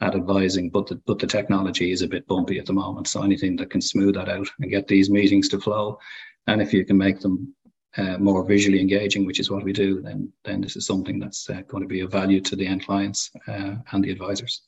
at 0.00 0.14
advising, 0.14 0.70
but 0.70 0.86
the, 0.86 0.94
but 1.06 1.18
the 1.18 1.26
technology 1.26 1.90
is 1.90 2.02
a 2.02 2.08
bit 2.08 2.26
bumpy 2.28 2.58
at 2.58 2.66
the 2.66 2.72
moment. 2.72 3.08
So 3.08 3.22
anything 3.22 3.56
that 3.56 3.70
can 3.70 3.80
smooth 3.80 4.14
that 4.14 4.28
out 4.28 4.48
and 4.60 4.70
get 4.70 4.86
these 4.86 5.10
meetings 5.10 5.48
to 5.48 5.60
flow, 5.60 5.98
and 6.46 6.62
if 6.62 6.72
you 6.72 6.84
can 6.84 6.96
make 6.96 7.20
them 7.20 7.52
uh, 7.96 8.18
more 8.18 8.44
visually 8.44 8.80
engaging, 8.80 9.24
which 9.26 9.40
is 9.40 9.50
what 9.50 9.64
we 9.64 9.72
do, 9.72 10.00
then 10.02 10.30
then 10.44 10.60
this 10.60 10.76
is 10.76 10.86
something 10.86 11.18
that's 11.18 11.48
uh, 11.48 11.62
going 11.68 11.82
to 11.82 11.88
be 11.88 12.00
of 12.00 12.12
value 12.12 12.40
to 12.40 12.56
the 12.56 12.66
end 12.66 12.84
clients 12.84 13.30
uh, 13.48 13.74
and 13.92 14.04
the 14.04 14.10
advisors. 14.10 14.62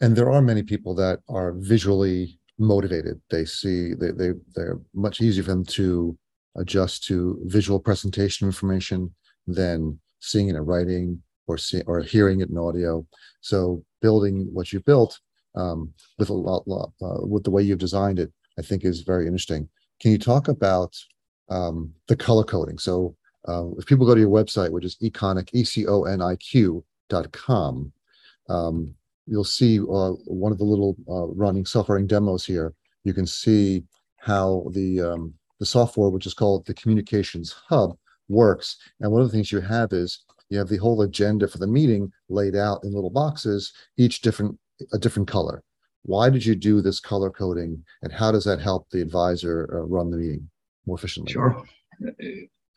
And 0.00 0.16
there 0.16 0.30
are 0.30 0.40
many 0.40 0.62
people 0.62 0.94
that 0.94 1.20
are 1.28 1.52
visually 1.52 2.38
motivated. 2.58 3.20
They 3.30 3.44
see 3.44 3.94
they 3.94 4.12
they 4.12 4.30
they're 4.54 4.80
much 4.94 5.20
easier 5.20 5.44
for 5.44 5.50
them 5.50 5.64
to 5.64 6.16
adjust 6.56 7.04
to 7.04 7.38
visual 7.44 7.78
presentation 7.78 8.46
information 8.46 9.14
than 9.46 10.00
seeing 10.20 10.48
it 10.48 10.56
in 10.56 10.64
writing 10.64 11.22
or 11.46 11.58
see, 11.58 11.82
or 11.86 12.00
hearing 12.00 12.40
it 12.40 12.50
in 12.50 12.58
audio. 12.58 13.06
So 13.40 13.84
building 14.00 14.48
what 14.52 14.72
you 14.72 14.80
built 14.80 15.18
um, 15.54 15.92
with 16.18 16.30
a 16.30 16.34
lot, 16.34 16.66
lot 16.66 16.92
uh, 17.02 17.26
with 17.26 17.44
the 17.44 17.50
way 17.50 17.62
you've 17.62 17.78
designed 17.78 18.18
it, 18.18 18.32
I 18.58 18.62
think 18.62 18.84
is 18.84 19.00
very 19.00 19.26
interesting. 19.26 19.68
Can 20.00 20.12
you 20.12 20.18
talk 20.18 20.48
about 20.48 20.96
um, 21.48 21.92
the 22.08 22.16
color 22.16 22.44
coding? 22.44 22.78
So 22.78 23.16
uh, 23.48 23.68
if 23.78 23.86
people 23.86 24.06
go 24.06 24.14
to 24.14 24.20
your 24.20 24.30
website, 24.30 24.70
which 24.70 24.84
is 24.84 24.96
econiq, 25.02 25.50
E-C-O-N-I-Q 25.52 26.84
dot 27.08 27.32
com, 27.32 27.92
um, 28.48 28.94
you'll 29.26 29.44
see 29.44 29.78
uh, 29.78 30.12
one 30.24 30.52
of 30.52 30.58
the 30.58 30.64
little 30.64 30.96
uh, 31.08 31.26
running 31.28 31.64
software 31.64 32.00
demos 32.00 32.44
here. 32.44 32.74
You 33.04 33.14
can 33.14 33.26
see 33.26 33.84
how 34.18 34.66
the 34.72 35.00
um, 35.00 35.34
the 35.58 35.66
software, 35.66 36.08
which 36.08 36.26
is 36.26 36.34
called 36.34 36.66
the 36.66 36.74
Communications 36.74 37.54
Hub, 37.68 37.96
works. 38.28 38.76
And 39.00 39.12
one 39.12 39.20
of 39.20 39.28
the 39.28 39.32
things 39.32 39.52
you 39.52 39.60
have 39.60 39.92
is 39.92 40.24
you 40.48 40.58
have 40.58 40.68
the 40.68 40.78
whole 40.78 41.02
agenda 41.02 41.46
for 41.46 41.58
the 41.58 41.66
meeting 41.66 42.10
laid 42.28 42.56
out 42.56 42.82
in 42.84 42.94
little 42.94 43.10
boxes, 43.10 43.72
each 43.96 44.20
different 44.20 44.58
a 44.92 44.98
different 44.98 45.28
color. 45.28 45.62
Why 46.02 46.30
did 46.30 46.44
you 46.44 46.54
do 46.54 46.80
this 46.80 47.00
color 47.00 47.30
coding, 47.30 47.84
and 48.02 48.12
how 48.12 48.32
does 48.32 48.44
that 48.44 48.60
help 48.60 48.88
the 48.90 49.02
advisor 49.02 49.68
uh, 49.72 49.86
run 49.86 50.10
the 50.10 50.16
meeting 50.16 50.50
more 50.86 50.96
efficiently? 50.96 51.32
Sure. 51.32 51.62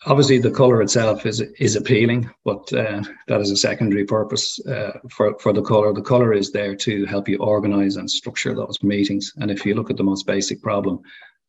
Obviously, 0.05 0.37
the 0.37 0.51
color 0.51 0.81
itself 0.81 1.25
is 1.25 1.39
is 1.59 1.77
appealing, 1.77 2.29
but 2.43 2.71
uh, 2.73 3.01
that 3.27 3.39
is 3.39 3.51
a 3.51 3.55
secondary 3.55 4.03
purpose 4.03 4.59
uh, 4.67 4.99
for 5.09 5.37
for 5.39 5.53
the 5.53 5.61
color. 5.61 5.93
The 5.93 6.01
color 6.01 6.33
is 6.33 6.51
there 6.51 6.75
to 6.75 7.05
help 7.05 7.29
you 7.29 7.37
organize 7.37 7.95
and 7.95 8.09
structure 8.09 8.53
those 8.53 8.77
meetings. 8.83 9.31
And 9.37 9.49
if 9.49 9.65
you 9.65 9.75
look 9.75 9.89
at 9.89 9.95
the 9.95 10.03
most 10.03 10.27
basic 10.27 10.61
problem 10.61 10.99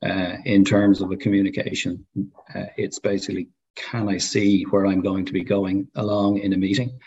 uh, 0.06 0.36
in 0.44 0.64
terms 0.64 1.00
of 1.00 1.10
a 1.10 1.16
communication, 1.16 2.06
uh, 2.54 2.66
it's 2.76 3.00
basically 3.00 3.48
can 3.74 4.08
I 4.08 4.18
see 4.18 4.62
where 4.70 4.86
I'm 4.86 5.00
going 5.00 5.24
to 5.26 5.32
be 5.32 5.42
going 5.42 5.88
along 5.96 6.38
in 6.38 6.52
a 6.52 6.56
meeting? 6.56 6.98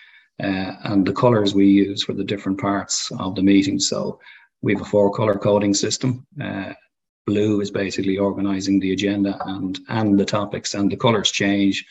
Uh, 0.44 0.74
and 0.84 1.06
the 1.06 1.14
colors 1.14 1.56
we 1.56 1.66
use 1.66 2.04
for 2.04 2.14
the 2.14 2.24
different 2.24 2.60
parts 2.60 3.10
of 3.20 3.36
the 3.36 3.42
meeting. 3.42 3.80
So 3.80 4.20
we 4.62 4.74
have 4.74 4.82
a 4.82 4.86
four 4.86 5.12
color 5.12 5.36
coding 5.36 5.74
system. 5.74 6.26
Uh, 6.42 6.74
blue 7.26 7.62
is 7.62 7.72
basically 7.72 8.18
organizing 8.18 8.80
the 8.80 8.94
agenda 8.94 9.38
and, 9.46 9.80
and 9.90 10.20
the 10.20 10.26
topics, 10.26 10.74
and 10.74 10.92
the 10.92 10.98
colors 10.98 11.32
change 11.32 11.86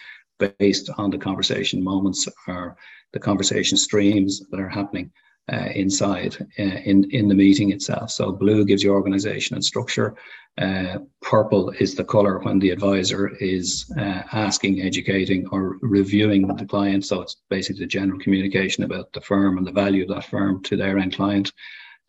based 0.59 0.91
on 0.99 1.11
the 1.11 1.19
conversation 1.19 1.83
moments 1.83 2.29
or 2.49 2.77
the 3.13 3.19
conversation 3.19 3.77
streams 3.77 4.43
that 4.51 4.61
are 4.61 4.69
happening 4.69 5.11
uh, 5.53 5.69
inside 5.75 6.37
uh, 6.59 6.63
in 6.63 7.09
in 7.13 7.29
the 7.29 7.35
meeting 7.35 7.71
itself. 7.71 8.11
So 8.11 8.33
blue 8.33 8.65
gives 8.65 8.83
you 8.83 8.93
organization 8.93 9.55
and 9.55 9.65
structure. 9.65 10.17
Uh, 10.59 10.99
purple 11.21 11.71
is 11.79 11.95
the 11.95 12.05
color 12.05 12.39
when 12.41 12.59
the 12.59 12.71
advisor 12.71 13.37
is 13.37 13.93
uh, 13.99 14.23
asking, 14.33 14.81
educating, 14.81 15.47
or 15.53 15.77
reviewing 15.83 16.47
the 16.49 16.65
client. 16.65 17.05
So 17.05 17.21
it's 17.21 17.37
basically 17.51 17.81
the 17.81 17.87
general 17.87 18.19
communication 18.19 18.85
about 18.85 19.13
the 19.13 19.21
firm 19.21 19.59
and 19.59 19.67
the 19.67 19.73
value 19.73 20.03
of 20.03 20.09
that 20.09 20.25
firm 20.25 20.63
to 20.65 20.77
their 20.77 20.99
end 20.99 21.15
client. 21.15 21.53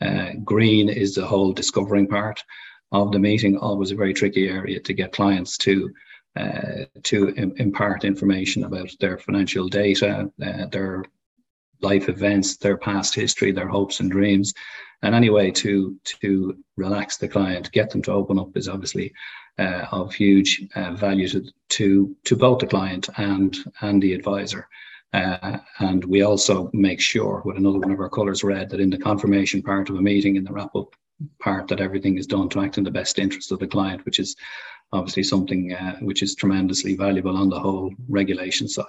Uh, 0.01 0.33
green 0.43 0.89
is 0.89 1.15
the 1.15 1.25
whole 1.25 1.51
discovering 1.53 2.07
part 2.07 2.43
of 2.91 3.11
the 3.11 3.19
meeting. 3.19 3.57
Always 3.57 3.91
a 3.91 3.95
very 3.95 4.13
tricky 4.13 4.47
area 4.47 4.79
to 4.79 4.93
get 4.93 5.11
clients 5.11 5.57
to 5.59 5.91
uh, 6.37 6.85
to 7.03 7.29
Im- 7.29 7.53
impart 7.57 8.05
information 8.05 8.63
about 8.63 8.89
their 8.99 9.17
financial 9.17 9.67
data, 9.67 10.31
their 10.71 11.03
life 11.81 12.09
events, 12.09 12.57
their 12.57 12.77
past 12.77 13.15
history, 13.15 13.51
their 13.51 13.67
hopes 13.67 13.99
and 13.99 14.11
dreams. 14.11 14.53
And 15.01 15.13
any 15.13 15.29
way 15.29 15.51
to 15.51 15.95
to 16.03 16.57
relax 16.75 17.17
the 17.17 17.27
client, 17.27 17.71
get 17.71 17.89
them 17.89 18.01
to 18.03 18.11
open 18.11 18.39
up 18.39 18.55
is 18.55 18.67
obviously 18.67 19.13
uh, 19.59 19.85
of 19.91 20.13
huge 20.13 20.63
uh, 20.75 20.93
value 20.93 21.27
to, 21.29 21.43
to 21.69 22.15
to 22.25 22.35
both 22.35 22.59
the 22.59 22.67
client 22.67 23.09
and 23.17 23.57
and 23.81 24.01
the 24.01 24.13
advisor. 24.13 24.67
Uh, 25.13 25.57
and 25.79 26.03
we 26.05 26.21
also 26.21 26.69
make 26.73 26.99
sure 26.99 27.41
with 27.45 27.57
another 27.57 27.79
one 27.79 27.91
of 27.91 27.99
our 27.99 28.09
colours 28.09 28.43
red 28.43 28.69
that 28.69 28.81
in 28.81 28.89
the 28.89 28.97
confirmation 28.97 29.61
part 29.61 29.89
of 29.89 29.95
a 29.95 30.01
meeting, 30.01 30.35
in 30.35 30.43
the 30.43 30.51
wrap 30.51 30.75
up 30.75 30.93
part, 31.39 31.67
that 31.67 31.79
everything 31.79 32.17
is 32.17 32.27
done 32.27 32.49
to 32.49 32.59
act 32.59 32.77
in 32.77 32.83
the 32.83 32.91
best 32.91 33.17
interest 33.17 33.51
of 33.51 33.59
the 33.59 33.67
client, 33.67 34.03
which 34.05 34.19
is 34.19 34.35
obviously 34.91 35.23
something 35.23 35.73
uh, 35.73 35.97
which 36.01 36.21
is 36.21 36.35
tremendously 36.35 36.95
valuable 36.95 37.37
on 37.37 37.49
the 37.49 37.59
whole 37.59 37.93
regulation 38.09 38.67
side. 38.67 38.85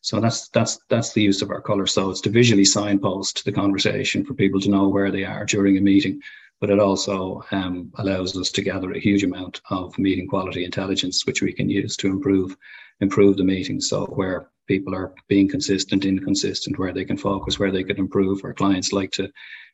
So 0.00 0.20
that's 0.20 0.48
that's 0.50 0.78
that's 0.88 1.12
the 1.12 1.22
use 1.22 1.42
of 1.42 1.50
our 1.50 1.60
color. 1.60 1.86
So 1.86 2.10
it's 2.10 2.20
to 2.22 2.30
visually 2.30 2.64
signpost 2.64 3.44
the 3.44 3.52
conversation 3.52 4.24
for 4.24 4.34
people 4.34 4.60
to 4.60 4.70
know 4.70 4.88
where 4.88 5.10
they 5.10 5.24
are 5.24 5.44
during 5.44 5.76
a 5.76 5.80
meeting, 5.80 6.20
but 6.60 6.70
it 6.70 6.78
also 6.78 7.42
um, 7.50 7.90
allows 7.96 8.36
us 8.36 8.50
to 8.52 8.62
gather 8.62 8.92
a 8.92 9.00
huge 9.00 9.24
amount 9.24 9.60
of 9.70 9.98
meeting 9.98 10.28
quality 10.28 10.64
intelligence, 10.64 11.26
which 11.26 11.42
we 11.42 11.52
can 11.52 11.68
use 11.68 11.96
to 11.96 12.06
improve 12.06 12.56
improve 13.00 13.36
the 13.36 13.44
meeting. 13.44 13.80
So 13.80 14.06
where 14.06 14.50
people 14.68 14.94
are 14.94 15.12
being 15.28 15.48
consistent, 15.48 16.04
inconsistent, 16.04 16.78
where 16.78 16.92
they 16.92 17.04
can 17.04 17.16
focus, 17.16 17.58
where 17.58 17.72
they 17.72 17.82
can 17.82 17.98
improve. 17.98 18.44
Our 18.44 18.54
clients 18.54 18.92
like 18.92 19.10
to 19.12 19.28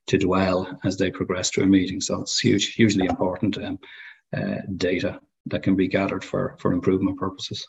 to 0.06 0.18
dwell 0.18 0.78
as 0.84 0.96
they 0.96 1.10
progress 1.10 1.50
through 1.50 1.64
a 1.64 1.66
meeting. 1.66 2.00
So 2.00 2.22
it's 2.22 2.38
huge, 2.38 2.74
hugely 2.74 3.06
important 3.06 3.56
um, 3.58 3.78
uh, 4.36 4.60
data 4.76 5.20
that 5.46 5.62
can 5.62 5.76
be 5.76 5.88
gathered 5.88 6.24
for 6.24 6.56
for 6.58 6.72
improvement 6.72 7.18
purposes. 7.18 7.66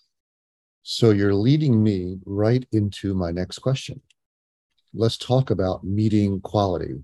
So 0.88 1.10
you're 1.10 1.34
leading 1.34 1.84
me 1.84 2.20
right 2.26 2.64
into 2.72 3.16
my 3.16 3.32
next 3.32 3.58
question. 3.60 4.02
Let's 4.94 5.18
talk 5.18 5.50
about 5.50 5.84
meeting 5.84 6.40
quality. 6.42 7.04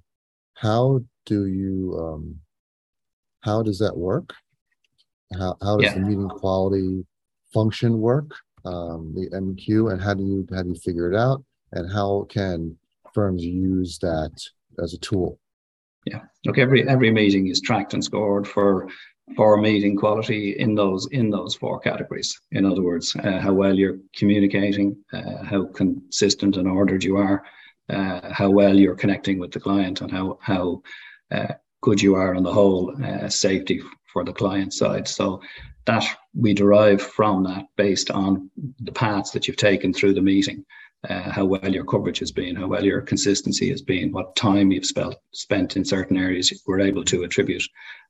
How 0.54 1.02
do 1.26 1.48
you, 1.48 1.98
um, 2.00 2.36
how 3.42 3.64
does 3.64 3.80
that 3.80 3.98
work? 3.98 4.36
How, 5.34 5.58
how 5.64 5.78
does 5.78 5.86
yeah. 5.86 5.96
the 5.96 6.02
meeting 6.02 6.30
quality 6.30 7.06
function 7.52 7.98
work? 8.00 8.36
Um, 8.66 9.14
the 9.16 9.30
MQ 9.36 9.92
and 9.92 10.02
how 10.02 10.14
do 10.14 10.24
you, 10.24 10.48
how 10.54 10.64
do 10.64 10.70
you 10.70 10.76
figure 10.76 11.12
it 11.12 11.18
out? 11.18 11.44
And 11.72 11.92
how 11.92 12.28
can 12.30 12.78
firms 13.14 13.44
use 13.44 13.98
that 14.00 14.32
as 14.82 14.94
a 14.94 14.98
tool? 15.00 15.40
Yeah. 16.06 16.22
Look, 16.46 16.58
every 16.58 16.88
every 16.88 17.12
meeting 17.12 17.48
is 17.48 17.62
tracked 17.62 17.94
and 17.94 18.04
scored 18.04 18.48
for 18.48 18.90
for 19.36 19.58
meeting 19.58 19.96
quality 19.96 20.58
in 20.58 20.76
those 20.76 21.08
in 21.12 21.30
those 21.30 21.56
four 21.56 21.80
categories. 21.80 22.40
In 22.52 22.66
other 22.66 22.82
words, 22.82 23.16
uh, 23.16 23.40
how 23.40 23.54
well 23.54 23.76
you're 23.76 24.00
communicating, 24.16 24.98
uh, 25.14 25.44
how 25.44 25.66
consistent 25.66 26.58
and 26.58 26.68
ordered 26.68 27.04
you 27.04 27.18
are, 27.18 27.44
uh, 27.90 28.34
how 28.34 28.50
well 28.50 28.76
you're 28.76 28.96
connecting 28.96 29.38
with 29.40 29.52
the 29.52 29.60
client, 29.60 30.02
and 30.02 30.12
how 30.12 30.40
how 30.42 30.82
uh, 31.30 31.54
good 31.82 32.02
you 32.02 32.16
are 32.16 32.36
on 32.36 32.44
the 32.44 32.54
whole 32.54 32.96
uh, 33.04 33.30
safety 33.30 33.82
for 34.12 34.24
the 34.24 34.34
client 34.34 34.74
side. 34.74 35.08
So 35.08 35.42
that 35.86 36.06
we 36.34 36.54
derive 36.54 37.02
from 37.02 37.44
that 37.44 37.66
based 37.76 38.12
on 38.12 38.50
the 38.80 38.92
paths 38.92 39.32
that 39.32 39.48
you've 39.48 39.58
taken 39.58 39.94
through 39.94 40.14
the 40.14 40.22
meeting 40.22 40.66
uh, 41.10 41.32
how 41.32 41.46
well 41.46 41.72
your 41.72 41.84
coverage 41.84 42.20
has 42.20 42.32
been, 42.32 42.56
how 42.56 42.68
well 42.68 42.84
your 42.84 43.02
consistency 43.02 43.70
has 43.70 43.82
been, 43.82 44.12
what 44.12 44.36
time 44.36 44.72
you've 44.72 44.86
spent 44.86 45.16
spent 45.32 45.76
in 45.76 45.84
certain 45.84 46.18
areas. 46.18 46.62
We're 46.68 46.82
able 46.82 47.04
to 47.06 47.24
attribute 47.24 47.64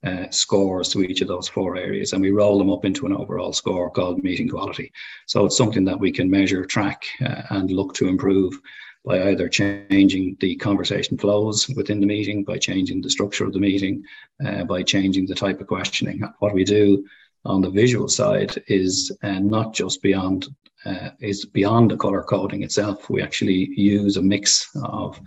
uh, 0.03 0.29
scores 0.29 0.89
to 0.89 1.01
each 1.01 1.21
of 1.21 1.27
those 1.27 1.47
four 1.47 1.77
areas, 1.77 2.11
and 2.11 2.21
we 2.21 2.31
roll 2.31 2.57
them 2.57 2.69
up 2.69 2.83
into 2.83 3.05
an 3.05 3.13
overall 3.13 3.53
score 3.53 3.89
called 3.89 4.23
meeting 4.23 4.49
quality. 4.49 4.91
So 5.27 5.45
it's 5.45 5.57
something 5.57 5.85
that 5.85 5.99
we 5.99 6.11
can 6.11 6.29
measure, 6.29 6.65
track, 6.65 7.05
uh, 7.25 7.43
and 7.51 7.71
look 7.71 7.93
to 7.95 8.07
improve 8.07 8.59
by 9.03 9.29
either 9.29 9.49
changing 9.49 10.37
the 10.39 10.55
conversation 10.57 11.17
flows 11.17 11.67
within 11.69 11.99
the 11.99 12.05
meeting, 12.05 12.43
by 12.43 12.57
changing 12.57 13.01
the 13.01 13.09
structure 13.09 13.45
of 13.45 13.53
the 13.53 13.59
meeting, 13.59 14.03
uh, 14.45 14.63
by 14.63 14.83
changing 14.83 15.25
the 15.25 15.35
type 15.35 15.59
of 15.59 15.67
questioning. 15.67 16.21
What 16.39 16.53
we 16.53 16.63
do 16.63 17.03
on 17.45 17.61
the 17.61 17.69
visual 17.69 18.07
side 18.07 18.61
is 18.67 19.11
uh, 19.23 19.39
not 19.39 19.73
just 19.73 20.01
beyond 20.01 20.47
uh, 20.85 21.11
is 21.19 21.45
beyond 21.45 21.91
the 21.91 21.97
color 21.97 22.23
coding 22.23 22.63
itself. 22.63 23.09
We 23.09 23.21
actually 23.21 23.69
use 23.75 24.17
a 24.17 24.21
mix 24.21 24.67
of 24.83 25.19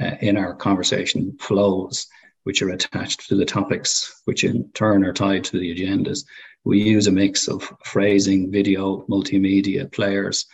uh, 0.00 0.16
in 0.20 0.36
our 0.36 0.54
conversation 0.54 1.36
flows, 1.40 2.06
which 2.44 2.62
are 2.62 2.70
attached 2.70 3.28
to 3.28 3.34
the 3.34 3.44
topics, 3.44 4.20
which 4.26 4.44
in 4.44 4.70
turn 4.74 5.04
are 5.04 5.14
tied 5.14 5.44
to 5.44 5.58
the 5.58 5.74
agendas. 5.74 6.24
We 6.64 6.82
use 6.82 7.06
a 7.06 7.12
mix 7.12 7.48
of 7.48 7.62
phrasing, 7.84 8.52
video, 8.52 9.06
multimedia 9.08 9.90
players, 9.90 10.46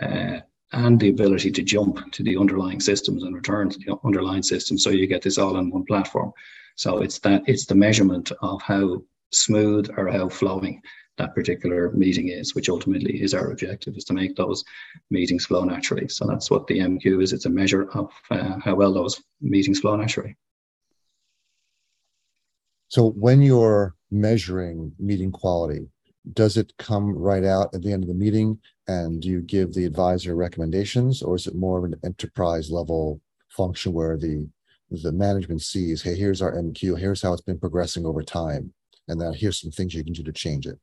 uh, 0.00 0.40
and 0.72 0.98
the 0.98 1.10
ability 1.10 1.50
to 1.50 1.62
jump 1.62 2.10
to 2.12 2.22
the 2.22 2.36
underlying 2.36 2.80
systems 2.80 3.22
and 3.22 3.34
return 3.34 3.68
to 3.70 3.78
the 3.78 3.96
underlying 4.04 4.42
system. 4.42 4.78
So 4.78 4.90
you 4.90 5.06
get 5.06 5.22
this 5.22 5.38
all 5.38 5.56
in 5.58 5.70
one 5.70 5.84
platform. 5.84 6.32
So 6.76 6.98
it's 6.98 7.18
that 7.20 7.42
it's 7.46 7.66
the 7.66 7.74
measurement 7.74 8.32
of 8.40 8.62
how 8.62 9.02
smooth 9.30 9.90
or 9.96 10.08
how 10.08 10.28
flowing 10.28 10.80
that 11.18 11.34
particular 11.34 11.90
meeting 11.92 12.28
is, 12.28 12.54
which 12.54 12.70
ultimately 12.70 13.22
is 13.22 13.34
our 13.34 13.50
objective, 13.50 13.96
is 13.96 14.04
to 14.04 14.14
make 14.14 14.34
those 14.34 14.64
meetings 15.10 15.44
flow 15.44 15.64
naturally. 15.64 16.08
So 16.08 16.26
that's 16.26 16.50
what 16.50 16.66
the 16.66 16.78
MQ 16.78 17.22
is. 17.22 17.32
It's 17.32 17.44
a 17.44 17.50
measure 17.50 17.90
of 17.90 18.10
uh, 18.30 18.58
how 18.60 18.74
well 18.74 18.94
those 18.94 19.22
meetings 19.40 19.80
flow 19.80 19.96
naturally. 19.96 20.36
So 22.88 23.10
when 23.10 23.42
you're 23.42 23.94
measuring 24.10 24.92
meeting 24.98 25.32
quality, 25.32 25.88
does 26.34 26.56
it 26.56 26.72
come 26.78 27.16
right 27.16 27.44
out 27.44 27.74
at 27.74 27.82
the 27.82 27.92
end 27.92 28.04
of 28.04 28.08
the 28.08 28.14
meeting 28.14 28.58
and 28.88 29.24
you 29.24 29.40
give 29.40 29.72
the 29.72 29.84
advisor 29.84 30.36
recommendations 30.36 31.22
or 31.22 31.34
is 31.34 31.46
it 31.46 31.54
more 31.54 31.78
of 31.78 31.84
an 31.84 31.94
enterprise 32.04 32.70
level 32.70 33.20
function 33.48 33.92
where 33.92 34.16
the 34.16 34.48
the 35.02 35.12
management 35.12 35.62
sees 35.62 36.02
hey 36.02 36.14
here's 36.14 36.42
our 36.42 36.52
mq 36.52 36.98
here's 36.98 37.22
how 37.22 37.32
it's 37.32 37.42
been 37.42 37.58
progressing 37.58 38.06
over 38.06 38.22
time 38.22 38.72
and 39.08 39.20
then 39.20 39.32
here's 39.34 39.60
some 39.60 39.70
things 39.70 39.94
you 39.94 40.04
can 40.04 40.12
do 40.12 40.22
to 40.22 40.32
change 40.32 40.66
it 40.66 40.78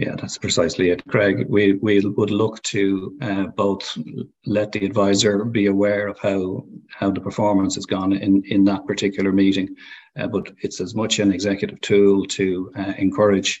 yeah, 0.00 0.16
that's 0.16 0.38
precisely 0.38 0.88
it, 0.88 1.06
Craig. 1.08 1.44
We 1.46 1.74
we 1.74 2.00
would 2.00 2.30
look 2.30 2.62
to 2.62 3.18
uh, 3.20 3.46
both 3.48 3.98
let 4.46 4.72
the 4.72 4.86
advisor 4.86 5.44
be 5.44 5.66
aware 5.66 6.08
of 6.08 6.18
how 6.18 6.64
how 6.88 7.10
the 7.10 7.20
performance 7.20 7.74
has 7.74 7.84
gone 7.84 8.14
in 8.14 8.42
in 8.46 8.64
that 8.64 8.86
particular 8.86 9.30
meeting, 9.30 9.76
uh, 10.18 10.26
but 10.28 10.52
it's 10.62 10.80
as 10.80 10.94
much 10.94 11.18
an 11.18 11.30
executive 11.30 11.78
tool 11.82 12.24
to 12.38 12.72
uh, 12.78 12.94
encourage 12.96 13.60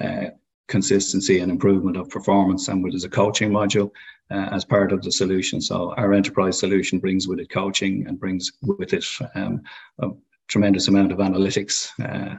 uh, 0.00 0.28
consistency 0.68 1.40
and 1.40 1.50
improvement 1.50 1.98
of 1.98 2.08
performance, 2.08 2.68
and 2.68 2.82
there's 2.82 3.04
a 3.04 3.18
coaching 3.22 3.50
module 3.50 3.90
uh, 4.30 4.48
as 4.52 4.64
part 4.64 4.90
of 4.90 5.02
the 5.02 5.12
solution. 5.12 5.60
So 5.60 5.92
our 5.98 6.14
enterprise 6.14 6.58
solution 6.58 6.98
brings 6.98 7.28
with 7.28 7.40
it 7.40 7.50
coaching 7.50 8.06
and 8.06 8.18
brings 8.18 8.50
with 8.62 8.94
it 8.94 9.04
um, 9.34 9.60
a 9.98 10.08
tremendous 10.48 10.88
amount 10.88 11.12
of 11.12 11.18
analytics 11.18 11.90
uh, 12.00 12.38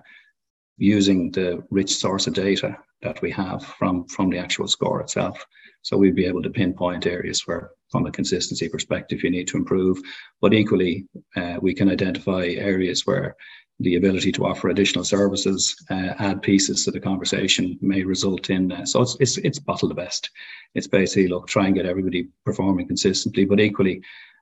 using 0.77 1.31
the 1.31 1.63
rich 1.69 1.95
source 1.95 2.27
of 2.27 2.33
data 2.33 2.77
that 3.01 3.21
we 3.21 3.31
have 3.31 3.63
from 3.63 4.05
from 4.07 4.29
the 4.29 4.37
actual 4.37 4.67
score 4.67 5.01
itself. 5.01 5.45
So 5.81 5.97
we'd 5.97 6.15
be 6.15 6.25
able 6.25 6.41
to 6.43 6.49
pinpoint 6.49 7.05
areas 7.05 7.43
where, 7.45 7.69
from 7.91 8.07
a 8.07 8.11
consistency 8.11 8.67
perspective, 8.67 9.23
you 9.23 9.29
need 9.29 9.47
to 9.49 9.57
improve. 9.57 9.99
But 10.41 10.53
equally, 10.53 11.05
uh, 11.35 11.57
we 11.61 11.75
can 11.75 11.89
identify 11.89 12.45
areas 12.47 13.05
where 13.05 13.35
the 13.79 13.95
ability 13.95 14.31
to 14.31 14.45
offer 14.45 14.69
additional 14.69 15.03
services, 15.03 15.75
uh, 15.91 16.13
add 16.17 16.41
pieces 16.41 16.85
to 16.85 16.91
the 16.91 16.99
conversation 16.99 17.77
may 17.81 18.03
result 18.03 18.49
in. 18.49 18.71
Uh, 18.71 18.85
so 18.85 19.01
it's, 19.01 19.17
it's 19.19 19.37
it's 19.37 19.59
bottle 19.59 19.89
the 19.89 19.95
best. 19.95 20.29
It's 20.73 20.87
basically 20.87 21.27
look 21.27 21.47
try 21.47 21.67
and 21.67 21.75
get 21.75 21.85
everybody 21.85 22.29
performing 22.45 22.87
consistently, 22.87 23.45
but 23.45 23.59
equally 23.59 24.01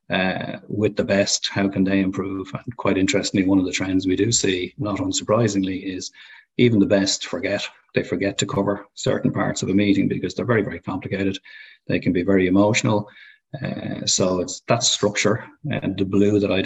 uh, 0.10 0.60
with 0.67 0.95
the 0.95 1.03
best, 1.03 1.50
how 1.50 1.67
can 1.67 1.83
they 1.83 2.00
improve? 2.00 2.51
And 2.53 2.77
quite 2.77 2.98
interestingly, 2.98 3.48
one 3.48 3.60
of 3.60 3.65
the 3.65 3.72
trends 3.72 4.05
we 4.05 4.15
do 4.15 4.31
see, 4.31 4.74
not 4.77 5.00
unsurprisingly, 5.00 5.83
is 5.83 6.12
even 6.57 6.79
the 6.79 6.86
best 6.86 7.25
forget. 7.25 7.67
They 7.95 8.03
forget 8.03 8.38
to 8.39 8.45
cover 8.45 8.86
certain 8.95 9.31
parts 9.31 9.63
of 9.63 9.69
a 9.69 9.74
meeting 9.74 10.07
because 10.07 10.33
they're 10.33 10.45
very 10.45 10.63
very 10.63 10.79
complicated. 10.79 11.38
They 11.88 12.00
can 12.00 12.13
be 12.13 12.24
very 12.24 12.48
emotional. 12.48 13.07
Uh, 13.62 14.05
so 14.05 14.39
it's 14.39 14.62
that 14.67 14.83
structure 14.83 15.45
and 15.69 15.95
the 15.98 16.05
blue 16.05 16.39
that 16.39 16.51
I, 16.51 16.63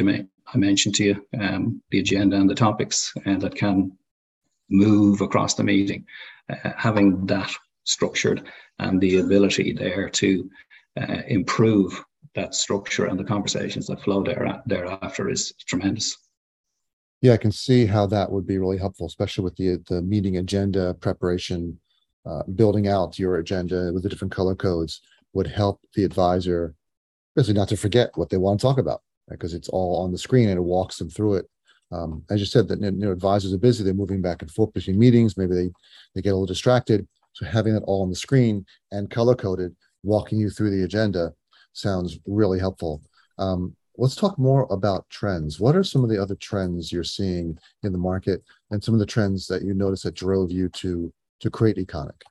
I 0.53 0.57
mentioned 0.57 0.95
to 0.95 1.03
you, 1.03 1.25
um, 1.39 1.81
the 1.91 1.99
agenda 1.99 2.37
and 2.37 2.49
the 2.49 2.55
topics, 2.55 3.13
and 3.25 3.43
uh, 3.43 3.49
that 3.49 3.57
can 3.57 3.91
move 4.69 5.21
across 5.21 5.55
the 5.55 5.63
meeting. 5.63 6.05
Uh, 6.49 6.71
having 6.77 7.25
that 7.25 7.51
structured 7.83 8.47
and 8.79 9.01
the 9.01 9.17
ability 9.17 9.73
there 9.73 10.09
to 10.09 10.49
uh, 10.99 11.21
improve 11.27 12.03
that 12.37 12.55
structure 12.55 13.07
and 13.07 13.19
the 13.19 13.23
conversations 13.23 13.87
that 13.87 14.01
flow 14.01 14.23
there 14.23 14.61
thereafter 14.67 15.29
is 15.29 15.53
tremendous. 15.67 16.15
Yeah, 17.21 17.33
I 17.33 17.37
can 17.37 17.51
see 17.51 17.87
how 17.87 18.05
that 18.07 18.31
would 18.31 18.45
be 18.45 18.59
really 18.59 18.77
helpful, 18.77 19.07
especially 19.07 19.43
with 19.43 19.55
the 19.57 19.83
the 19.89 20.01
meeting 20.01 20.37
agenda 20.37 20.93
preparation, 20.93 21.79
uh, 22.25 22.43
building 22.55 22.87
out 22.87 23.19
your 23.19 23.37
agenda 23.37 23.91
with 23.91 24.03
the 24.03 24.09
different 24.09 24.31
color 24.31 24.55
codes 24.55 25.01
would 25.33 25.47
help 25.47 25.81
the 25.95 26.03
advisor 26.03 26.75
basically 27.35 27.59
not 27.59 27.69
to 27.69 27.77
forget 27.77 28.09
what 28.15 28.29
they 28.29 28.37
want 28.37 28.59
to 28.59 28.65
talk 28.65 28.77
about 28.77 29.01
because 29.29 29.53
right? 29.53 29.59
it's 29.59 29.69
all 29.69 30.03
on 30.03 30.11
the 30.11 30.17
screen 30.17 30.49
and 30.49 30.57
it 30.57 30.61
walks 30.61 30.97
them 30.97 31.09
through 31.09 31.35
it. 31.35 31.45
Um, 31.91 32.23
as 32.29 32.39
you 32.39 32.45
said, 32.45 32.67
that 32.67 32.81
you 32.81 32.91
know, 32.91 33.11
advisors 33.11 33.53
are 33.53 33.57
busy; 33.57 33.83
they're 33.83 33.93
moving 33.93 34.21
back 34.21 34.43
and 34.43 34.51
forth 34.51 34.73
between 34.73 34.99
meetings. 34.99 35.37
Maybe 35.37 35.55
they 35.55 35.69
they 36.13 36.21
get 36.21 36.29
a 36.29 36.37
little 36.37 36.45
distracted. 36.45 37.07
So 37.33 37.45
having 37.45 37.75
it 37.75 37.83
all 37.87 38.03
on 38.03 38.09
the 38.09 38.15
screen 38.15 38.65
and 38.91 39.09
color 39.09 39.35
coded, 39.35 39.75
walking 40.03 40.39
you 40.39 40.49
through 40.49 40.71
the 40.71 40.83
agenda, 40.83 41.33
sounds 41.77 42.19
really 42.25 42.59
helpful. 42.59 43.01
Um, 43.37 43.75
let's 43.97 44.15
talk 44.15 44.37
more 44.37 44.67
about 44.69 45.09
trends. 45.09 45.59
What 45.59 45.75
are 45.75 45.83
some 45.83 46.03
of 46.03 46.09
the 46.09 46.21
other 46.21 46.35
trends 46.35 46.91
you're 46.91 47.03
seeing 47.03 47.57
in 47.83 47.91
the 47.91 47.97
market, 47.97 48.43
and 48.71 48.83
some 48.83 48.93
of 48.93 48.99
the 48.99 49.05
trends 49.05 49.47
that 49.47 49.63
you 49.63 49.73
noticed 49.73 50.03
that 50.03 50.15
drove 50.15 50.51
you 50.51 50.69
to 50.69 51.11
to 51.39 51.49
create 51.49 51.77
Econiq? 51.77 52.21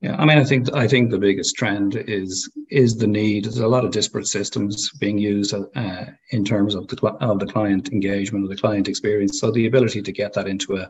Yeah, 0.00 0.16
I 0.16 0.24
mean, 0.24 0.38
I 0.38 0.44
think 0.44 0.74
I 0.74 0.88
think 0.88 1.10
the 1.10 1.18
biggest 1.18 1.54
trend 1.54 1.96
is 1.96 2.50
is 2.70 2.96
the 2.96 3.06
need. 3.06 3.44
There's 3.44 3.58
a 3.58 3.68
lot 3.68 3.84
of 3.84 3.92
disparate 3.92 4.26
systems 4.26 4.90
being 4.98 5.18
used 5.18 5.54
uh, 5.54 6.04
in 6.30 6.44
terms 6.44 6.74
of 6.74 6.88
the 6.88 6.96
of 7.20 7.38
the 7.38 7.46
client 7.46 7.92
engagement, 7.92 8.44
of 8.44 8.50
the 8.50 8.56
client 8.56 8.88
experience. 8.88 9.38
So 9.38 9.50
the 9.50 9.66
ability 9.66 10.02
to 10.02 10.12
get 10.12 10.32
that 10.32 10.48
into 10.48 10.76
a 10.76 10.88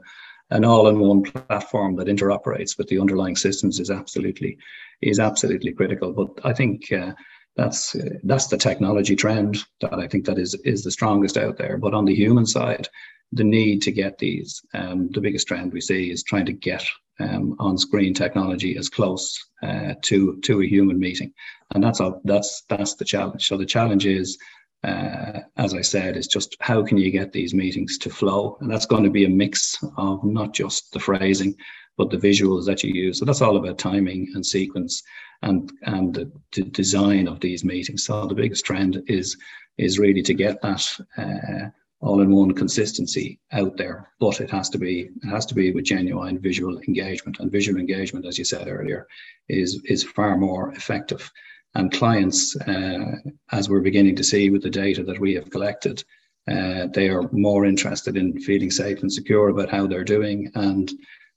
an 0.50 0.64
all-in-one 0.64 1.23
platform 1.23 1.97
that 1.97 2.09
interoperates 2.09 2.76
with 2.76 2.87
the 2.88 2.99
underlying 2.99 3.37
systems 3.37 3.80
is 3.80 3.90
absolutely 3.90 4.59
is 5.00 5.18
absolutely 5.18 5.73
critical. 5.73 6.12
But 6.12 6.44
I 6.44 6.52
think 6.52 6.92
uh, 6.92 7.12
that's 7.56 7.94
uh, 7.94 8.18
that's 8.25 8.47
the 8.47 8.56
technology 8.56 9.16
trend 9.16 9.64
that 9.80 9.94
I 9.94 10.09
think 10.09 10.25
that 10.26 10.38
is 10.38 10.54
is 10.64 10.82
the 10.82 10.90
strongest 10.90 11.37
out 11.37 11.56
there. 11.59 11.76
But 11.76 11.94
on 11.94 12.04
the 12.04 12.14
human 12.14 12.47
side, 12.47 12.88
the 13.32 13.44
need 13.44 13.82
to 13.82 13.92
get 13.92 14.18
these, 14.18 14.60
um, 14.75 15.10
the 15.12 15.21
biggest 15.21 15.49
trend 15.49 15.73
we 15.73 15.80
see 15.80 16.10
is 16.10 16.23
trying 16.23 16.47
to 16.47 16.52
get 16.52 16.84
um, 17.21 17.56
on-screen 17.58 18.15
technology 18.15 18.76
as 18.76 18.88
close 18.88 19.38
uh, 19.62 19.95
to 20.02 20.38
to 20.41 20.62
a 20.62 20.67
human 20.67 20.99
meeting, 20.99 21.32
and 21.75 21.82
that's 21.82 22.00
a, 22.00 22.12
that's 22.25 22.62
that's 22.69 22.95
the 22.95 23.04
challenge. 23.04 23.47
So 23.47 23.56
the 23.56 23.67
challenge 23.67 24.06
is, 24.06 24.38
uh, 24.82 25.41
as 25.56 25.75
I 25.75 25.82
said, 25.82 26.17
is 26.17 26.26
just 26.26 26.56
how 26.60 26.82
can 26.82 26.99
you 26.99 27.10
get 27.10 27.32
these 27.32 27.54
meetings 27.54 27.99
to 27.99 28.10
flow, 28.10 28.56
and 28.60 28.71
that's 28.71 28.86
going 28.86 29.04
to 29.04 29.10
be 29.10 29.26
a 29.26 29.30
mix 29.30 29.78
of 29.97 30.25
not 30.25 30.54
just 30.54 30.93
the 30.93 31.00
phrasing, 31.00 31.54
but 31.99 32.11
the 32.11 32.17
visuals 32.17 32.67
that 32.67 32.83
you 32.83 32.93
use. 32.93 33.19
So 33.19 33.25
that's 33.25 33.43
all 33.43 33.57
about 33.57 33.78
timing 33.78 34.28
and 34.35 34.45
sequence, 34.45 35.02
and 35.43 35.71
and 35.83 36.15
the, 36.15 36.33
the 36.52 36.63
design 36.63 37.28
of 37.28 37.41
these 37.41 37.65
meetings. 37.65 38.05
So 38.05 38.26
the 38.26 38.35
biggest 38.35 38.65
trend 38.65 39.02
is 39.07 39.37
is 39.78 39.99
really 39.99 40.23
to 40.23 40.35
get 40.35 40.61
that. 40.63 40.87
Uh, 41.17 41.71
all-in-one 42.02 42.52
consistency 42.52 43.39
out 43.52 43.76
there, 43.76 44.11
but 44.19 44.41
it 44.41 44.50
has 44.50 44.69
to 44.69 44.76
be 44.76 45.09
it 45.23 45.28
has 45.28 45.47
to 45.47 45.55
be 45.55 45.73
with 45.73 45.85
genuine 45.85 46.39
visual 46.39 46.76
engagement. 46.89 47.39
And 47.39 47.50
visual 47.50 47.78
engagement, 47.78 48.26
as 48.26 48.37
you 48.37 48.45
said 48.45 48.67
earlier, 48.69 49.07
is 49.49 49.81
is 49.85 50.02
far 50.02 50.37
more 50.37 50.73
effective. 50.75 51.31
And 51.75 51.93
clients, 51.93 52.57
uh, 52.57 53.13
as 53.52 53.71
we're 53.71 53.81
beginning 53.81 54.17
to 54.17 54.25
see 54.25 54.50
with 54.50 54.63
the 54.63 54.71
data 54.71 55.02
that 55.05 55.19
we 55.19 55.35
have 55.35 55.50
collected, 55.50 56.05
uh, 56.50 56.89
they 56.93 57.09
are 57.09 57.31
more 57.33 57.65
interested 57.65 58.17
in 58.17 58.39
feeling 58.41 58.71
safe 58.71 59.00
and 59.02 59.13
secure 59.13 59.49
about 59.49 59.71
how 59.71 59.87
they're 59.87 60.05
doing 60.05 60.50
and 60.55 60.93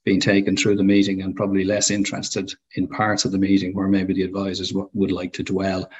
being 0.06 0.20
taken 0.20 0.56
through 0.56 0.76
the 0.76 0.84
meeting, 0.84 1.20
and 1.20 1.36
probably 1.36 1.64
less 1.64 1.90
interested 1.90 2.50
in 2.76 2.88
parts 2.88 3.24
of 3.26 3.32
the 3.32 3.38
meeting 3.38 3.74
where 3.74 3.88
maybe 3.88 4.14
the 4.14 4.22
advisors 4.22 4.70
w- 4.70 4.88
would 4.94 5.12
like 5.12 5.32
to 5.34 5.42
dwell 5.42 5.90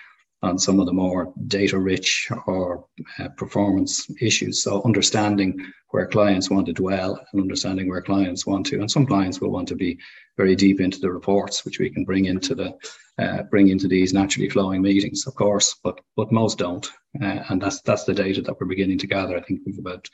on 0.42 0.59
some 0.59 0.79
of 0.79 0.87
the 0.87 0.92
more 0.92 1.33
data 1.49 1.79
rich 1.79 2.29
or 2.47 2.87
uh, 3.19 3.29
performance 3.37 4.09
issues. 4.21 4.62
So 4.62 4.83
understanding 4.85 5.59
where 5.90 6.07
clients 6.07 6.51
want 6.51 6.66
to 6.66 6.73
dwell 6.73 7.19
and 7.33 7.42
understanding 7.42 7.88
where 7.88 8.03
clients 8.03 8.47
want 8.47 8.66
to, 8.66 8.81
and 8.81 8.90
some 8.90 9.07
clients 9.07 9.40
will 9.40 9.51
want 9.51 9.66
to 9.69 9.75
be 9.75 9.99
very 10.37 10.55
deep 10.55 10.81
into 10.81 11.01
the 11.01 11.11
reports, 11.11 11.64
which 11.64 11.81
we 11.81 11.90
can 11.90 12.05
bring 12.05 12.27
into 12.27 12.55
the 12.55 12.77
uh, 13.19 13.42
bring 13.45 13.69
into 13.71 13.88
these 13.88 14.12
naturally 14.12 14.51
flowing 14.51 14.83
meetings, 14.83 15.27
of 15.27 15.35
course, 15.35 15.77
but 15.83 15.99
but 16.16 16.31
most 16.31 16.59
don't, 16.59 16.87
uh, 17.23 17.40
and 17.49 17.61
that's 17.61 17.81
that's 17.83 18.05
the 18.05 18.14
data 18.14 18.42
that 18.42 18.55
we're 18.61 18.66
beginning 18.66 18.99
to 18.99 19.07
gather. 19.07 19.37
I 19.37 19.42
think 19.42 19.62
we've 19.64 19.79
about 19.79 20.09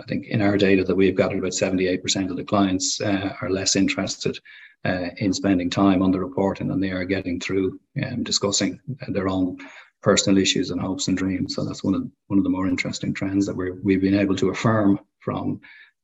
I 0.00 0.04
think 0.04 0.26
in 0.26 0.42
our 0.42 0.56
data 0.56 0.84
that 0.84 0.94
we've 0.96 1.16
got 1.16 1.32
about 1.34 1.52
78% 1.52 2.30
of 2.30 2.36
the 2.36 2.44
clients 2.44 3.00
uh, 3.00 3.34
are 3.40 3.50
less 3.50 3.76
interested 3.76 4.38
uh, 4.84 5.08
in 5.18 5.32
spending 5.32 5.70
time 5.70 6.02
on 6.02 6.10
the 6.10 6.18
reporting 6.18 6.68
than 6.68 6.80
they 6.80 6.90
are 6.90 7.04
getting 7.04 7.38
through 7.38 7.78
um, 8.04 8.22
discussing 8.22 8.80
their 9.08 9.28
own 9.28 9.56
personal 10.02 10.38
issues 10.38 10.70
and 10.70 10.80
hopes 10.80 11.08
and 11.08 11.16
dreams. 11.16 11.54
So 11.54 11.64
that's 11.64 11.84
one 11.84 11.94
of 11.94 12.02
one 12.26 12.38
of 12.38 12.44
the 12.44 12.50
more 12.50 12.66
interesting 12.66 13.14
trends 13.14 13.46
that 13.46 13.56
we're, 13.56 13.80
we've 13.82 14.00
been 14.00 14.18
able 14.18 14.36
to 14.36 14.50
affirm 14.50 14.98
from 15.20 15.60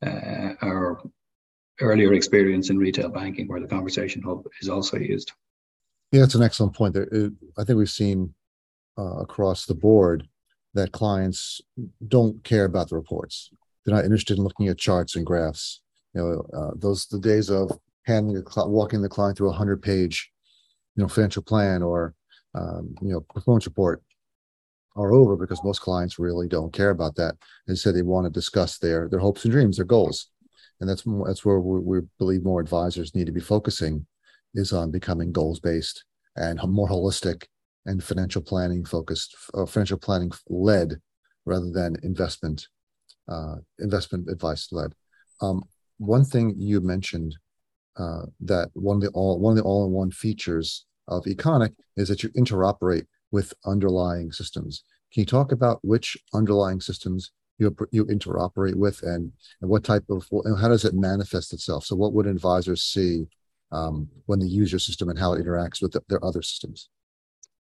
uh, 0.06 0.54
our 0.62 1.02
earlier 1.80 2.12
experience 2.14 2.70
in 2.70 2.78
retail 2.78 3.10
banking, 3.10 3.48
where 3.48 3.60
the 3.60 3.66
conversation 3.66 4.22
hub 4.22 4.44
is 4.60 4.68
also 4.68 4.98
used. 4.98 5.32
Yeah, 6.12 6.20
that's 6.20 6.34
an 6.34 6.42
excellent 6.42 6.74
point. 6.74 6.96
I 6.96 7.64
think 7.64 7.76
we've 7.76 7.90
seen 7.90 8.34
uh, 8.98 9.18
across 9.18 9.66
the 9.66 9.74
board 9.74 10.28
that 10.74 10.92
clients 10.92 11.60
don't 12.06 12.42
care 12.44 12.64
about 12.64 12.88
the 12.88 12.96
reports. 12.96 13.50
They're 13.84 13.94
not 13.94 14.04
interested 14.04 14.38
in 14.38 14.44
looking 14.44 14.68
at 14.68 14.78
charts 14.78 15.16
and 15.16 15.26
graphs. 15.26 15.80
You 16.14 16.20
know, 16.20 16.58
uh, 16.58 16.70
those 16.76 17.06
the 17.06 17.18
days 17.18 17.50
of 17.50 17.70
handing 18.04 18.36
a 18.36 18.68
walking 18.68 19.02
the 19.02 19.08
client 19.08 19.38
through 19.38 19.50
a 19.50 19.54
hundred 19.54 19.82
page, 19.82 20.30
you 20.96 21.02
know, 21.02 21.08
financial 21.08 21.42
plan 21.42 21.82
or 21.82 22.14
um, 22.54 22.94
you 23.00 23.12
know 23.12 23.20
performance 23.20 23.66
report 23.66 24.02
are 24.96 25.12
over 25.12 25.36
because 25.36 25.62
most 25.62 25.80
clients 25.80 26.18
really 26.18 26.48
don't 26.48 26.72
care 26.72 26.90
about 26.90 27.14
that. 27.16 27.36
Say 27.74 27.92
they 27.92 28.02
want 28.02 28.26
to 28.26 28.30
discuss 28.30 28.78
their 28.78 29.08
their 29.08 29.20
hopes 29.20 29.44
and 29.44 29.52
dreams, 29.52 29.76
their 29.76 29.86
goals, 29.86 30.30
and 30.80 30.88
that's 30.88 31.04
that's 31.26 31.44
where 31.44 31.60
we, 31.60 31.80
we 31.80 32.06
believe 32.18 32.44
more 32.44 32.60
advisors 32.60 33.14
need 33.14 33.26
to 33.26 33.32
be 33.32 33.40
focusing 33.40 34.06
is 34.54 34.72
on 34.72 34.90
becoming 34.90 35.30
goals 35.30 35.60
based 35.60 36.04
and 36.36 36.60
more 36.64 36.88
holistic 36.88 37.44
and 37.86 38.02
financial 38.02 38.42
planning 38.42 38.84
focused, 38.84 39.36
uh, 39.54 39.66
financial 39.66 39.98
planning 39.98 40.30
led 40.48 41.00
rather 41.44 41.70
than 41.70 41.96
investment 42.02 42.68
uh, 43.30 43.56
investment 43.78 44.28
advice 44.28 44.68
led. 44.72 44.92
Um, 45.40 45.62
one 45.98 46.24
thing 46.24 46.54
you 46.58 46.80
mentioned 46.80 47.36
uh, 47.96 48.22
that 48.40 48.70
one 48.74 48.96
of 48.96 49.02
the 49.02 49.10
all 49.10 49.38
one 49.38 49.52
of 49.52 49.56
the 49.56 49.64
all-in-one 49.64 50.10
features 50.10 50.86
of 51.08 51.24
Econiq 51.24 51.74
is 51.96 52.08
that 52.08 52.22
you 52.22 52.28
interoperate 52.30 53.06
with 53.30 53.54
underlying 53.64 54.32
systems. 54.32 54.84
Can 55.12 55.22
you 55.22 55.26
talk 55.26 55.52
about 55.52 55.78
which 55.82 56.16
underlying 56.34 56.80
systems 56.80 57.32
you 57.58 57.76
you 57.90 58.06
interoperate 58.06 58.74
with, 58.74 59.02
and 59.02 59.32
and 59.60 59.70
what 59.70 59.84
type 59.84 60.04
of 60.08 60.26
how 60.58 60.68
does 60.68 60.84
it 60.84 60.94
manifest 60.94 61.52
itself? 61.52 61.84
So, 61.84 61.96
what 61.96 62.12
would 62.14 62.26
advisors 62.26 62.82
see 62.82 63.26
um, 63.70 64.08
when 64.26 64.38
they 64.38 64.46
use 64.46 64.72
your 64.72 64.78
system 64.78 65.08
and 65.08 65.18
how 65.18 65.34
it 65.34 65.44
interacts 65.44 65.82
with 65.82 65.92
the, 65.92 66.02
their 66.08 66.24
other 66.24 66.42
systems? 66.42 66.88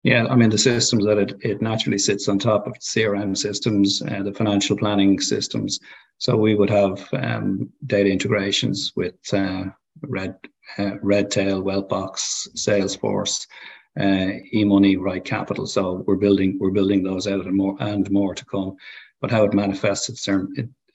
Yeah, 0.06 0.26
I 0.30 0.36
mean 0.36 0.50
the 0.50 0.56
systems 0.56 1.04
that 1.04 1.18
it, 1.18 1.32
it 1.40 1.60
naturally 1.60 1.98
sits 1.98 2.28
on 2.28 2.38
top 2.38 2.68
of 2.68 2.74
CRM 2.74 3.36
systems, 3.36 4.00
uh, 4.02 4.22
the 4.22 4.32
financial 4.32 4.76
planning 4.76 5.18
systems. 5.18 5.80
So 6.18 6.36
we 6.36 6.54
would 6.54 6.70
have 6.70 7.08
um, 7.12 7.72
data 7.86 8.08
integrations 8.08 8.92
with 8.94 9.16
uh, 9.32 9.64
Red 10.02 10.36
uh, 10.78 10.92
Redtail, 11.02 11.60
Wealthbox, 11.60 12.46
Salesforce, 12.54 13.48
uh, 13.98 14.38
eMoney, 14.54 14.96
RightCapital. 14.96 15.66
So 15.66 16.04
we're 16.06 16.14
building 16.14 16.56
we're 16.60 16.70
building 16.70 17.02
those 17.02 17.26
out 17.26 17.44
and 17.44 17.56
more 17.56 17.76
and 17.80 18.08
more 18.08 18.32
to 18.32 18.44
come. 18.44 18.76
But 19.20 19.32
how 19.32 19.42
it 19.42 19.54
manifests 19.54 20.08
itself, 20.08 20.44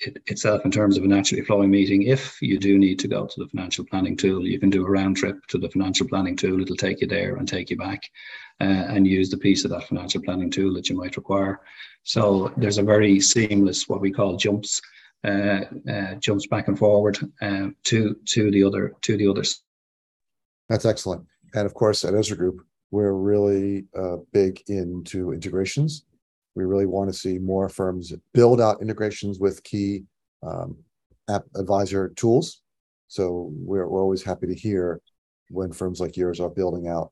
it, 0.01 0.17
it, 0.17 0.23
itself 0.27 0.65
in 0.65 0.71
terms 0.71 0.97
of 0.97 1.03
a 1.03 1.07
naturally 1.07 1.43
flowing 1.43 1.71
meeting. 1.71 2.03
If 2.03 2.41
you 2.41 2.59
do 2.59 2.77
need 2.77 2.99
to 2.99 3.07
go 3.07 3.25
to 3.25 3.39
the 3.39 3.47
financial 3.49 3.85
planning 3.85 4.17
tool, 4.17 4.45
you 4.45 4.59
can 4.59 4.69
do 4.69 4.85
a 4.85 4.89
round 4.89 5.17
trip 5.17 5.45
to 5.47 5.57
the 5.57 5.69
financial 5.69 6.07
planning 6.07 6.35
tool. 6.35 6.61
It'll 6.61 6.75
take 6.75 7.01
you 7.01 7.07
there 7.07 7.35
and 7.35 7.47
take 7.47 7.69
you 7.69 7.77
back 7.77 8.03
uh, 8.59 8.63
and 8.63 9.07
use 9.07 9.29
the 9.29 9.37
piece 9.37 9.63
of 9.65 9.71
that 9.71 9.87
financial 9.87 10.21
planning 10.21 10.51
tool 10.51 10.73
that 10.75 10.89
you 10.89 10.95
might 10.95 11.17
require. 11.17 11.61
So 12.03 12.53
there's 12.57 12.77
a 12.77 12.83
very 12.83 13.19
seamless, 13.19 13.87
what 13.87 14.01
we 14.01 14.11
call 14.11 14.37
jumps, 14.37 14.81
uh, 15.23 15.61
uh, 15.89 16.15
jumps 16.15 16.47
back 16.47 16.67
and 16.67 16.77
forward 16.77 17.17
uh, 17.41 17.67
to 17.83 18.15
to 18.25 18.51
the 18.51 18.63
other 18.63 18.93
to 19.01 19.17
the 19.17 19.27
others. 19.27 19.61
That's 20.69 20.85
excellent. 20.85 21.25
And 21.53 21.65
of 21.65 21.73
course, 21.73 22.03
at 22.05 22.15
Ezra 22.15 22.37
Group, 22.37 22.65
we're 22.91 23.13
really 23.13 23.85
uh, 23.95 24.17
big 24.31 24.63
into 24.67 25.31
integrations. 25.31 26.05
We 26.55 26.65
really 26.65 26.85
want 26.85 27.09
to 27.11 27.17
see 27.17 27.37
more 27.37 27.69
firms 27.69 28.13
build 28.33 28.59
out 28.59 28.81
integrations 28.81 29.39
with 29.39 29.63
key 29.63 30.03
um, 30.43 30.77
app 31.29 31.43
advisor 31.55 32.09
tools. 32.15 32.61
So 33.07 33.51
we're, 33.53 33.87
we're 33.87 34.01
always 34.01 34.23
happy 34.23 34.47
to 34.47 34.55
hear 34.55 35.01
when 35.49 35.71
firms 35.71 35.99
like 35.99 36.17
yours 36.17 36.39
are 36.39 36.49
building 36.49 36.87
out 36.87 37.11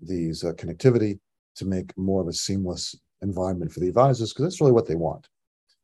these 0.00 0.44
uh, 0.44 0.52
connectivity 0.52 1.18
to 1.56 1.64
make 1.64 1.96
more 1.96 2.22
of 2.22 2.28
a 2.28 2.32
seamless 2.32 2.94
environment 3.22 3.72
for 3.72 3.80
the 3.80 3.88
advisors 3.88 4.32
because 4.32 4.44
that's 4.44 4.60
really 4.60 4.72
what 4.72 4.86
they 4.86 4.94
want. 4.94 5.28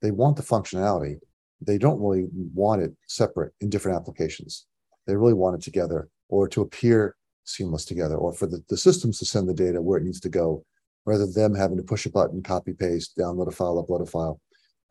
They 0.03 0.11
want 0.11 0.37
the 0.37 0.43
functionality. 0.43 1.19
They 1.61 1.79
don't 1.79 2.01
really 2.01 2.27
want 2.33 2.83
it 2.83 2.93
separate 3.07 3.53
in 3.61 3.71
different 3.71 3.99
applications. 3.99 4.67
They 5.07 5.17
really 5.17 5.35
want 5.35 5.57
it 5.57 5.63
together 5.63 6.09
or 6.29 6.49
to 6.49 6.63
appear 6.63 7.17
seamless 7.45 7.85
together 7.85 8.17
or 8.17 8.33
for 8.33 8.47
the, 8.47 8.63
the 8.69 8.77
systems 8.77 9.19
to 9.19 9.25
send 9.25 9.49
the 9.49 9.55
data 9.55 9.81
where 9.81 9.99
it 9.99 10.05
needs 10.05 10.21
to 10.21 10.29
go 10.29 10.65
rather 11.07 11.25
than 11.25 11.33
them 11.35 11.55
having 11.55 11.77
to 11.79 11.83
push 11.83 12.05
a 12.05 12.11
button, 12.11 12.43
copy, 12.43 12.75
paste, 12.75 13.17
download 13.17 13.49
a 13.49 13.53
file, 13.53 13.83
upload 13.83 14.03
a 14.03 14.07
file. 14.07 14.41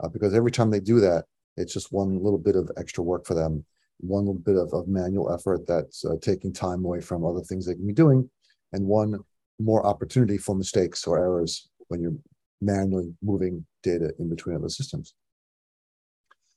Uh, 0.01 0.07
because 0.07 0.33
every 0.33 0.51
time 0.51 0.71
they 0.71 0.79
do 0.79 0.99
that, 0.99 1.25
it's 1.57 1.73
just 1.73 1.91
one 1.91 2.15
little 2.23 2.39
bit 2.39 2.55
of 2.55 2.71
extra 2.77 3.03
work 3.03 3.25
for 3.25 3.33
them, 3.33 3.63
one 3.99 4.25
little 4.25 4.41
bit 4.41 4.55
of, 4.55 4.73
of 4.73 4.87
manual 4.87 5.31
effort 5.31 5.67
that's 5.67 6.03
uh, 6.05 6.15
taking 6.21 6.51
time 6.51 6.83
away 6.83 7.01
from 7.01 7.25
other 7.25 7.41
things 7.41 7.65
they 7.65 7.75
can 7.75 7.85
be 7.85 7.93
doing, 7.93 8.29
and 8.73 8.85
one 8.85 9.19
more 9.59 9.85
opportunity 9.85 10.37
for 10.37 10.55
mistakes 10.55 11.05
or 11.05 11.17
errors 11.17 11.69
when 11.87 12.01
you're 12.01 12.15
manually 12.61 13.13
moving 13.21 13.65
data 13.83 14.11
in 14.19 14.29
between 14.29 14.55
other 14.55 14.69
systems. 14.69 15.13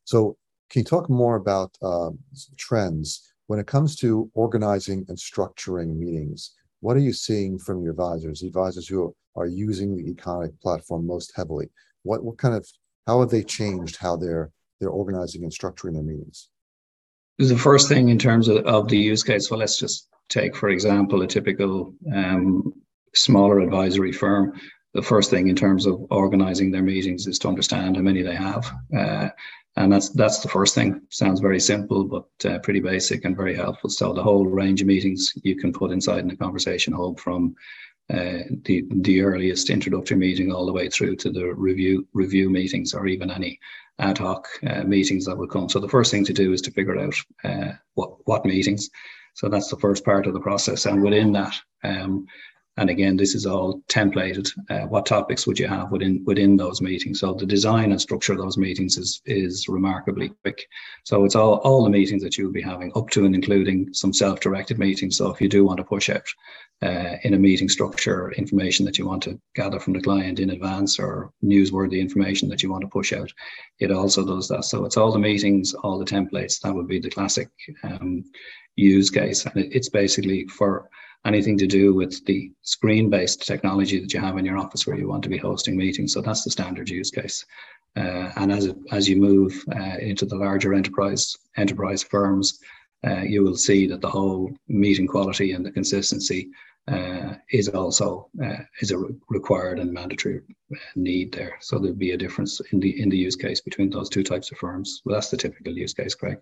So, 0.05 0.37
can 0.71 0.81
you 0.81 0.85
talk 0.85 1.09
more 1.09 1.37
about 1.37 1.77
uh, 1.83 2.11
trends 2.57 3.33
when 3.47 3.59
it 3.59 3.67
comes 3.67 3.97
to 3.97 4.31
organizing 4.35 5.05
and 5.09 5.17
structuring 5.17 5.97
meetings? 5.97 6.55
What 6.81 6.97
are 6.97 7.01
you 7.01 7.13
seeing 7.13 7.59
from 7.59 7.83
your 7.83 7.91
advisors, 7.91 8.43
advisors 8.43 8.87
who 8.87 9.15
are 9.37 9.47
using 9.47 9.97
the 9.97 10.15
Econiq 10.15 10.61
platform 10.61 11.07
most 11.07 11.33
heavily? 11.35 11.69
What 12.03 12.23
what 12.25 12.39
kind 12.39 12.55
of 12.55 12.67
how 13.07 13.21
have 13.21 13.31
they 13.31 13.43
changed 13.43 13.97
how 13.97 14.17
they're 14.17 14.51
they're 14.81 14.91
organizing 14.91 15.43
and 15.43 15.53
structuring 15.53 15.95
their 15.95 16.03
meetings? 16.03 16.49
The 17.39 17.57
first 17.57 17.89
thing 17.89 18.09
in 18.09 18.19
terms 18.19 18.49
of, 18.49 18.59
of 18.67 18.89
the 18.89 18.99
use 18.99 19.23
case, 19.23 19.51
well, 19.51 19.61
let's 19.61 19.79
just 19.79 20.09
take, 20.29 20.57
for 20.57 20.69
example, 20.69 21.23
a 21.23 21.27
typical 21.27 21.95
um, 22.13 22.73
smaller 23.15 23.61
advisory 23.61 24.13
firm. 24.13 24.61
The 24.95 25.03
first 25.03 25.31
thing 25.31 25.49
in 25.49 25.55
terms 25.55 25.87
of 25.87 26.01
organizing 26.11 26.71
their 26.71 26.83
meetings 26.83 27.27
is 27.27 27.39
to 27.41 27.49
understand 27.49 27.97
how 27.97 28.03
many 28.03 28.23
they 28.23 28.35
have. 28.35 28.73
Uh, 28.97 29.29
and 29.79 29.93
that's 29.93 30.09
that's 30.11 30.41
the 30.41 30.49
first 30.49 30.75
thing. 30.75 31.01
Sounds 31.11 31.41
very 31.41 31.61
simple, 31.61 32.05
but 32.05 32.51
uh, 32.51 32.59
pretty 32.59 32.81
basic 32.81 33.25
and 33.25 33.37
very 33.37 33.55
helpful. 33.55 33.89
So 33.89 34.13
the 34.13 34.23
whole 34.23 34.47
range 34.47 34.81
of 34.81 34.89
meetings 34.89 35.33
you 35.43 35.57
can 35.57 35.73
put 35.73 35.93
inside 35.93 36.21
in 36.21 36.29
the 36.29 36.37
conversation 36.37 36.93
hub 36.93 37.21
from 37.21 37.55
uh, 38.11 38.43
the 38.65 38.85
the 39.03 39.23
earliest 39.23 39.71
introductory 39.71 40.17
meeting 40.17 40.53
all 40.53 40.67
the 40.67 40.73
way 40.73 40.89
through 40.89 41.15
to 41.17 41.31
the 41.31 41.55
review 41.55 42.07
review 42.13 42.51
meetings 42.51 42.93
or 42.93 43.07
even 43.07 43.31
any 43.31 43.59
ad 44.01 44.19
hoc 44.19 44.49
uh, 44.67 44.83
meetings 44.83 45.25
that 45.27 45.37
will 45.37 45.47
come. 45.47 45.69
So 45.69 45.79
the 45.79 45.89
first 45.89 46.11
thing 46.11 46.25
to 46.25 46.33
do 46.33 46.53
is 46.53 46.63
to 46.63 46.73
figure 46.73 46.99
out 46.99 47.15
uh, 47.45 47.73
what 47.95 48.11
what 48.27 48.45
meetings. 48.45 48.91
So 49.35 49.49
that's 49.49 49.71
the 49.71 49.77
first 49.77 50.05
part 50.05 50.27
of 50.27 50.35
the 50.35 50.41
process, 50.41 50.87
and 50.87 51.03
within 51.03 51.31
that, 51.33 51.55
um, 51.85 52.27
and 52.79 52.91
again, 52.91 53.17
this 53.17 53.35
is 53.35 53.45
all 53.45 53.83
templated. 53.89 54.49
Uh, 54.71 54.87
what 54.87 55.05
topics 55.05 55.47
would 55.47 55.59
you 55.59 55.67
have 55.67 55.91
within 55.91 56.23
within 56.25 56.57
those 56.57 56.81
meetings? 56.81 57.21
So 57.21 57.35
the 57.35 57.45
design 57.47 57.91
and 57.91 58.01
structure 58.01 58.33
of 58.33 58.39
those 58.39 58.57
meetings 58.57 58.97
is 58.97 59.21
is 59.27 59.69
remarkably 59.69 60.33
quick. 60.43 60.65
So 61.05 61.25
it's 61.25 61.35
all 61.35 61.57
all 61.65 61.83
the 61.83 61.91
meetings 61.91 62.23
that 62.23 62.39
you'll 62.39 62.53
be 62.53 62.63
having, 62.63 62.93
up 62.95 63.11
to 63.11 63.27
and 63.27 63.35
including 63.35 63.93
some 63.93 64.13
self-directed 64.13 64.79
meetings. 64.79 65.17
So 65.17 65.31
if 65.31 65.41
you 65.41 65.49
do 65.49 65.65
want 65.65 65.79
to 65.79 65.85
push 65.85 66.09
out 66.09 66.29
uh, 66.83 67.17
in 67.25 67.35
a 67.35 67.39
meeting 67.39 67.69
structure 67.69 68.31
information 68.33 68.87
that 68.87 68.97
you 68.97 69.07
want 69.07 69.23
to 69.25 69.41
gather 69.57 69.81
from 69.81 69.95
the 69.95 70.01
client 70.01 70.39
in 70.39 70.51
advance 70.51 71.01
or 71.01 71.33
newsworthy 71.45 72.01
information 72.01 72.49
that 72.49 72.63
you 72.63 72.71
want 72.71 72.83
to 72.83 72.89
push 72.89 73.13
out, 73.13 73.33
it 73.81 73.91
also 73.91 74.25
does 74.25 74.47
that. 74.49 74.65
So 74.65 74.85
it's 74.85 74.97
all 74.97 75.11
the 75.11 75.19
meetings, 75.19 75.75
all 75.75 75.99
the 75.99 76.05
templates. 76.05 76.61
That 76.61 76.75
would 76.75 76.87
be 76.87 77.01
the 77.01 77.11
classic 77.11 77.49
um, 77.83 78.25
use 78.77 79.11
case, 79.11 79.45
and 79.47 79.57
it, 79.57 79.71
it's 79.73 79.89
basically 79.89 80.47
for 80.47 80.89
anything 81.25 81.59
to 81.59 81.67
do 81.67 81.95
with 81.95 82.25
the 82.27 82.51
screen 82.63 83.11
based 83.11 83.47
technology 83.47 84.01
that 84.01 84.13
you 84.13 84.21
have 84.21 84.39
in 84.39 84.45
your 84.45 84.59
office 84.59 84.87
where 84.87 84.97
you 84.97 85.09
want 85.09 85.23
to 85.23 85.29
be 85.29 85.39
hosting 85.39 85.77
meetings. 85.77 86.13
So 86.13 86.21
that's 86.21 86.45
the 86.45 86.51
standard 86.51 86.89
use 86.89 87.11
case. 87.11 87.45
Uh, 87.97 88.31
and 88.37 88.53
as, 88.53 88.73
as 88.93 89.09
you 89.09 89.17
move 89.17 89.65
uh, 89.75 89.99
into 89.99 90.25
the 90.25 90.37
larger 90.37 90.75
enterprise 90.75 91.37
enterprise 91.57 92.03
firms, 92.03 92.61
uh, 93.07 93.21
you 93.21 93.43
will 93.43 93.57
see 93.57 93.87
that 93.87 94.01
the 94.01 94.11
whole 94.11 94.53
meeting 94.69 95.07
quality 95.07 95.53
and 95.53 95.65
the 95.65 95.71
consistency 95.71 96.51
uh, 96.89 97.35
is 97.51 97.69
also 97.69 98.29
uh, 98.43 98.57
is 98.81 98.91
a 98.91 98.99
re- 98.99 99.15
required 99.29 99.79
and 99.79 99.93
mandatory 99.93 100.41
need 100.97 101.33
there. 101.33 101.57
So 101.61 101.79
there'll 101.79 101.95
be 101.97 102.13
a 102.13 102.17
difference 102.17 102.61
in 102.73 102.81
the 102.81 103.01
in 103.01 103.09
the 103.09 103.17
use 103.17 103.37
case 103.37 103.61
between 103.61 103.91
those 103.91 104.09
two 104.09 104.23
types 104.23 104.51
of 104.51 104.59
firms. 104.59 105.03
Well, 105.05 105.15
that's 105.15 105.31
the 105.31 105.37
typical 105.37 105.73
use 105.73 105.95
case, 105.95 106.15
Craig. 106.15 106.39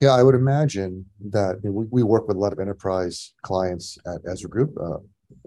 Yeah, 0.00 0.10
I 0.10 0.22
would 0.22 0.36
imagine 0.36 1.06
that 1.30 1.58
we, 1.64 1.86
we 1.90 2.02
work 2.04 2.28
with 2.28 2.36
a 2.36 2.40
lot 2.40 2.52
of 2.52 2.60
enterprise 2.60 3.34
clients 3.42 3.98
at 4.06 4.20
Ezra 4.30 4.48
Group. 4.48 4.76
Uh, 4.80 4.98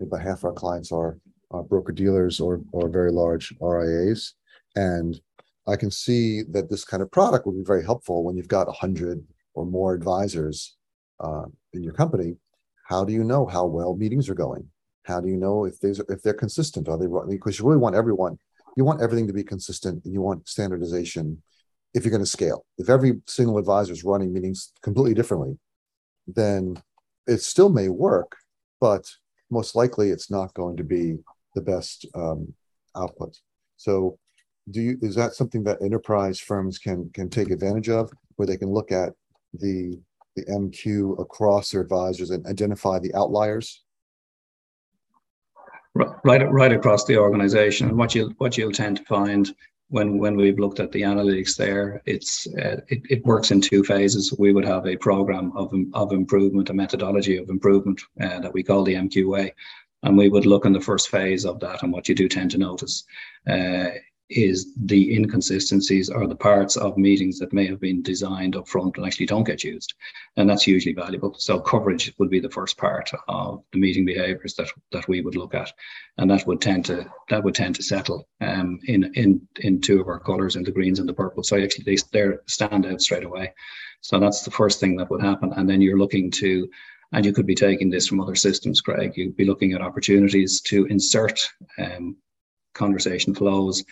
about 0.02 0.22
half 0.22 0.44
our 0.44 0.52
clients 0.52 0.92
are, 0.92 1.18
are 1.52 1.64
broker 1.64 1.94
dealers 1.94 2.42
or 2.42 2.60
or 2.74 2.90
very 2.90 3.12
large 3.12 3.54
RIAs, 3.62 4.34
and 4.76 5.20
I 5.68 5.78
can 5.78 5.90
see 5.90 6.44
that 6.52 6.70
this 6.70 6.84
kind 6.84 7.02
of 7.02 7.10
product 7.12 7.46
would 7.46 7.56
be 7.56 7.64
very 7.64 7.84
helpful 7.84 8.26
when 8.26 8.36
you've 8.36 8.50
got 8.50 8.68
a 8.68 8.74
hundred 8.74 9.24
or 9.54 9.66
more 9.66 9.94
advisors 9.94 10.76
uh, 11.22 11.46
in 11.72 11.82
your 11.82 11.94
company. 11.94 12.36
How 12.88 13.06
do 13.06 13.14
you 13.14 13.24
know 13.24 13.46
how 13.46 13.66
well 13.66 13.96
meetings 13.96 14.30
are 14.30 14.36
going? 14.36 14.68
How 15.04 15.22
do 15.22 15.30
you 15.30 15.38
know 15.38 15.64
if 15.64 15.80
these 15.80 16.02
if 16.10 16.22
they're 16.24 16.34
consistent? 16.34 16.90
Are 16.90 16.98
they 16.98 17.08
because 17.30 17.58
you 17.58 17.66
really 17.66 17.78
want 17.78 17.96
everyone, 17.96 18.38
you 18.76 18.84
want 18.84 19.02
everything 19.02 19.28
to 19.28 19.34
be 19.34 19.46
consistent, 19.46 20.04
and 20.04 20.14
you 20.14 20.22
want 20.22 20.50
standardization 20.50 21.42
if 21.94 22.04
you're 22.04 22.12
going 22.12 22.24
to 22.24 22.30
scale. 22.30 22.66
If 22.78 22.90
every 22.90 23.22
single 23.28 23.58
advisor 23.58 23.94
is 23.94 24.04
running 24.04 24.34
meetings 24.34 24.72
completely 24.82 25.14
differently, 25.14 25.58
then 26.28 26.82
it 27.28 27.42
still 27.42 27.70
may 27.70 27.90
work, 27.90 28.38
but 28.80 29.06
most 29.50 29.76
likely 29.76 30.10
it's 30.10 30.32
not 30.32 30.54
going 30.54 30.78
to 30.78 30.84
be 30.84 31.18
the 31.56 31.62
best 31.62 32.06
um, 32.16 32.54
output. 32.96 33.38
So, 33.78 34.18
do 34.70 34.82
you 34.82 34.98
is 35.02 35.16
that 35.16 35.34
something 35.34 35.64
that 35.64 35.82
enterprise 35.82 36.40
firms 36.40 36.78
can 36.78 37.10
can 37.14 37.30
take 37.30 37.50
advantage 37.50 37.90
of, 37.90 38.12
where 38.36 38.48
they 38.48 38.58
can 38.58 38.70
look 38.70 38.92
at 38.92 39.14
the 39.54 40.00
the 40.36 40.46
MQ 40.46 41.20
across 41.20 41.72
their 41.72 41.82
advisors 41.82 42.30
and 42.30 42.46
identify 42.46 43.00
the 43.00 43.14
outliers? 43.16 43.84
Right, 45.94 46.50
right 46.50 46.72
across 46.72 47.04
the 47.06 47.18
organization, 47.18 47.90
and 47.90 47.98
what 47.98 48.16
you'll 48.16 48.30
what 48.38 48.58
you'll 48.58 48.72
tend 48.72 48.98
to 48.98 49.04
find 49.06 49.54
when 49.92 50.18
when 50.18 50.36
we've 50.38 50.58
looked 50.58 50.80
at 50.80 50.92
the 50.92 51.02
analytics 51.02 51.56
there, 51.58 52.02
it's 52.06 52.48
uh, 52.48 52.80
it, 52.88 53.02
it 53.10 53.26
works 53.26 53.52
in 53.52 53.60
two 53.60 53.84
phases. 53.84 54.34
We 54.40 54.54
would 54.54 54.66
have 54.66 54.88
a 54.88 54.96
program 54.96 55.52
of 55.56 55.74
of 55.94 56.14
improvement, 56.14 56.70
a 56.70 56.74
methodology 56.74 57.38
of 57.38 57.50
improvement 57.50 58.02
uh, 58.20 58.40
that 58.40 58.54
we 58.54 58.64
call 58.64 58.84
the 58.84 58.96
MQA, 58.96 59.52
and 60.04 60.18
we 60.18 60.30
would 60.30 60.46
look 60.46 60.66
in 60.66 60.74
the 60.74 60.88
first 60.90 61.10
phase 61.10 61.46
of 61.46 61.60
that. 61.60 61.84
And 61.84 61.92
what 61.92 62.08
you 62.08 62.16
do 62.16 62.30
tend 62.30 62.52
to 62.52 62.58
notice 62.58 63.04
uh, 63.48 63.90
is 64.32 64.74
the 64.76 65.16
inconsistencies 65.16 66.10
or 66.10 66.28
the 66.28 66.36
parts 66.36 66.78
of 66.78 66.98
meetings 66.98 67.40
that 67.40 67.54
may 67.54 67.68
have 67.68 67.80
been 67.80 68.02
designed 68.02 68.56
up 68.56 68.68
front 68.68 68.98
and 68.98 69.06
actually 69.06 69.26
don't 69.26 69.44
get 69.44 69.64
used. 69.64 69.94
And 70.38 70.50
that's 70.50 70.64
hugely 70.64 70.94
valuable. 70.94 71.36
So 71.38 71.60
coverage 71.60 72.14
would 72.18 72.30
be 72.30 72.40
the 72.40 72.50
first 72.50 72.78
part 72.78 73.12
of 73.28 73.64
the 73.72 73.80
meeting 73.80 74.06
behaviors 74.06 74.56
that, 74.56 74.70
that 74.92 75.08
we 75.08 75.22
would 75.22 75.36
look 75.36 75.54
at. 75.54 75.72
And 76.18 76.30
that 76.32 76.48
would 76.48 76.62
tend 76.62 76.86
to 76.86 77.06
that 77.30 77.44
would 77.44 77.56
tend 77.56 77.76
to 77.76 77.84
settle 77.84 78.28
um, 78.42 78.80
in 78.86 79.12
in 79.16 79.48
in 79.60 79.82
two 79.82 80.02
of 80.02 80.08
our 80.08 80.20
colours, 80.20 80.56
in 80.56 80.64
the 80.64 80.72
greens 80.72 81.00
and 81.00 81.08
the 81.08 81.14
purple. 81.14 81.44
So 81.44 81.62
actually 81.62 81.84
they 81.84 81.98
they 82.12 82.38
stand 82.48 82.86
out 82.86 83.02
straight 83.02 83.24
away. 83.24 83.54
So 84.02 84.20
that's 84.20 84.44
the 84.44 84.52
first 84.52 84.80
thing 84.80 84.96
that 84.98 85.10
would 85.10 85.22
happen. 85.22 85.54
And 85.54 85.70
then 85.70 85.82
you're 85.82 86.00
looking 86.00 86.32
to 86.32 86.70
and 87.14 87.26
you 87.26 87.34
could 87.34 87.46
be 87.46 87.56
taking 87.56 87.90
this 87.90 88.08
from 88.08 88.22
other 88.22 88.36
systems, 88.36 88.80
Craig. 88.80 89.14
You'd 89.16 89.36
be 89.36 89.46
looking 89.46 89.74
at 89.74 89.82
opportunities 89.82 90.62
to 90.62 90.86
insert 90.86 91.40
um, 91.78 92.16
conversation 92.74 93.36
flows 93.36 93.84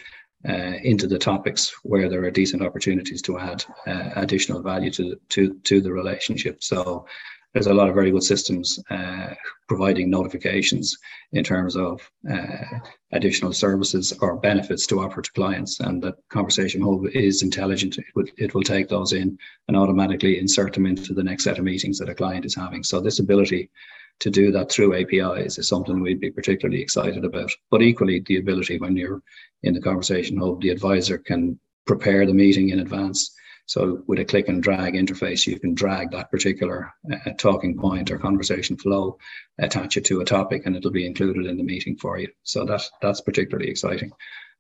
uh, 0.48 0.74
into 0.84 1.08
the 1.08 1.20
topics 1.20 1.74
where 1.84 2.10
there 2.10 2.24
are 2.24 2.32
decent 2.32 2.62
opportunities 2.62 3.22
to 3.24 3.38
add 3.38 3.64
uh, 3.88 4.10
additional 4.16 4.62
value 4.62 4.92
to, 4.92 5.20
to, 5.30 5.54
to 5.64 5.82
the 5.82 5.92
relationship. 5.92 6.64
So 6.64 7.06
there's 7.54 7.68
a 7.68 7.74
lot 7.74 7.90
of 7.90 7.96
very 7.96 8.12
good 8.12 8.24
systems 8.24 8.80
uh, 8.92 9.34
providing 9.68 10.10
notifications 10.10 10.96
in 11.32 11.44
terms 11.44 11.76
of 11.76 12.10
uh, 12.32 12.80
additional 13.12 13.54
services 13.54 14.14
or 14.22 14.38
benefits 14.38 14.86
to 14.88 15.00
offer 15.00 15.22
to 15.22 15.32
clients. 15.34 15.80
And 15.80 16.02
the 16.02 16.14
Conversation 16.30 16.82
Hub 16.82 17.08
is 17.14 17.42
intelligent. 17.42 17.98
It 17.98 18.32
it 18.38 18.54
will 18.54 18.64
take 18.64 18.88
those 18.88 19.14
in 19.14 19.38
and 19.68 19.76
automatically 19.76 20.40
insert 20.40 20.74
them 20.74 20.86
into 20.86 21.14
the 21.14 21.24
next 21.24 21.44
set 21.44 21.58
of 21.58 21.64
meetings 21.64 21.98
that 21.98 22.10
a 22.10 22.16
client 22.16 22.46
is 22.46 22.56
having. 22.56 22.84
So 22.84 23.00
this 23.00 23.20
ability 23.20 23.72
to 24.20 24.30
do 24.30 24.52
that 24.52 24.72
through 24.72 24.96
APIs 24.96 25.58
is 25.58 25.68
something 25.68 26.02
we'd 26.02 26.20
be 26.20 26.32
particularly 26.32 26.82
excited 26.82 27.24
about. 27.24 27.52
But 27.72 27.82
equally, 27.82 28.20
the 28.20 28.38
ability 28.38 28.80
when 28.80 28.98
you're 28.98 29.22
in 29.64 29.74
the 29.74 29.82
Conversation 29.82 30.38
Hub, 30.38 30.62
the 30.62 30.70
advisor 30.70 31.18
can 31.18 31.60
prepare 31.86 32.26
the 32.26 32.34
meeting 32.34 32.70
in 32.70 32.80
advance 32.80 33.32
so 33.70 34.02
with 34.08 34.18
a 34.18 34.26
click 34.26 34.48
and 34.48 34.64
drag 34.64 34.96
interface, 34.96 35.46
you 35.46 35.60
can 35.60 35.76
drag 35.76 36.10
that 36.10 36.32
particular 36.32 36.92
uh, 37.14 37.34
talking 37.38 37.78
point 37.78 38.10
or 38.10 38.18
conversation 38.18 38.76
flow, 38.76 39.20
attach 39.60 39.96
it 39.96 40.06
to 40.06 40.22
a 40.22 40.26
topic, 40.26 40.66
and 40.66 40.76
it'll 40.76 40.90
be 40.90 41.06
included 41.06 41.46
in 41.46 41.56
the 41.56 41.64
meeting 41.64 41.96
for 41.96 42.18
you. 42.18 42.30
So 42.42 42.66
that's 42.66 42.90
that's 43.00 43.22
particularly 43.22 43.70
exciting. 43.70 44.12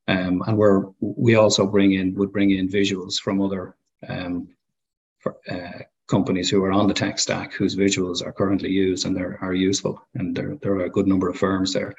Um, 0.07 0.43
and 0.45 0.55
we're 0.55 0.83
we 0.99 1.33
also 1.33 1.65
bring 1.65 1.93
in 1.93 2.13
would 2.13 2.31
bring 2.31 2.51
in 2.51 2.69
visuals 2.69 3.15
from 3.15 3.41
other 3.41 3.75
um, 4.07 4.49
for, 5.17 5.37
uh, 5.49 5.79
companies 6.09 6.49
who 6.49 6.63
are 6.63 6.71
on 6.71 6.87
the 6.87 6.93
tech 6.93 7.19
stack 7.19 7.53
whose 7.53 7.75
visuals 7.75 8.25
are 8.25 8.33
currently 8.33 8.69
used 8.69 9.05
and 9.05 9.15
they're 9.15 9.37
are 9.41 9.53
useful. 9.53 10.01
And 10.15 10.35
there 10.35 10.55
there 10.61 10.73
are 10.73 10.85
a 10.85 10.89
good 10.89 11.07
number 11.07 11.29
of 11.29 11.37
firms 11.37 11.73
there. 11.73 11.93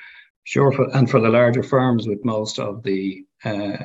Sure, 0.45 0.73
for, 0.73 0.89
and 0.97 1.09
for 1.09 1.21
the 1.21 1.29
larger 1.29 1.63
firms 1.63 2.07
with 2.07 2.25
most 2.25 2.59
of 2.59 2.83
the 2.83 3.25
uh, 3.45 3.77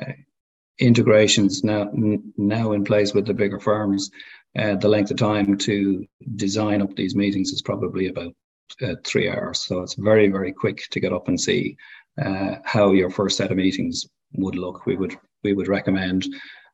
integrations 0.78 1.62
now 1.64 1.90
now 2.36 2.72
in 2.72 2.84
place 2.84 3.14
with 3.14 3.26
the 3.26 3.34
bigger 3.34 3.60
firms, 3.60 4.10
uh, 4.58 4.74
the 4.76 4.88
length 4.88 5.10
of 5.10 5.16
time 5.16 5.56
to 5.58 6.04
design 6.34 6.82
up 6.82 6.94
these 6.96 7.14
meetings 7.14 7.50
is 7.50 7.62
probably 7.62 8.08
about 8.08 8.34
uh, 8.82 8.94
three 9.04 9.28
hours. 9.28 9.64
So 9.66 9.80
it's 9.82 9.94
very 9.94 10.28
very 10.28 10.52
quick 10.52 10.88
to 10.90 11.00
get 11.00 11.12
up 11.12 11.28
and 11.28 11.40
see 11.40 11.76
uh, 12.22 12.56
how 12.64 12.92
your 12.92 13.10
first 13.10 13.36
set 13.36 13.50
of 13.50 13.56
meetings 13.56 14.06
would 14.34 14.56
look. 14.56 14.86
We 14.86 14.96
would 14.96 15.16
we 15.44 15.52
would 15.52 15.68
recommend 15.68 16.26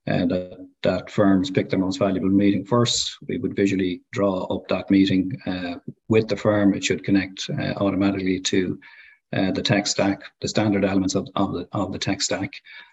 uh, 0.08 0.26
that, 0.82 1.10
firms 1.10 1.50
pick 1.50 1.70
their 1.70 1.78
most 1.78 1.98
valuable 1.98 2.28
meeting 2.28 2.64
first. 2.64 3.16
We 3.28 3.38
would 3.38 3.54
visually 3.54 4.02
draw 4.12 4.44
up 4.44 4.66
that 4.68 4.90
meeting 4.90 5.32
uh, 5.46 5.76
with 6.08 6.28
the 6.28 6.36
firm. 6.36 6.74
It 6.74 6.84
should 6.84 7.04
connect 7.04 7.48
uh, 7.50 7.74
automatically 7.76 8.40
to 8.40 8.78
the 9.32 9.62
tech 9.62 9.86
stack, 9.86 10.22
the 10.42 10.48
standard 10.48 10.84
elements 10.84 11.14
of, 11.14 11.26
of, 11.36 11.54
the, 11.54 11.68
of 11.72 11.90
the 11.92 11.98
tech 11.98 12.20
stack. 12.20 12.52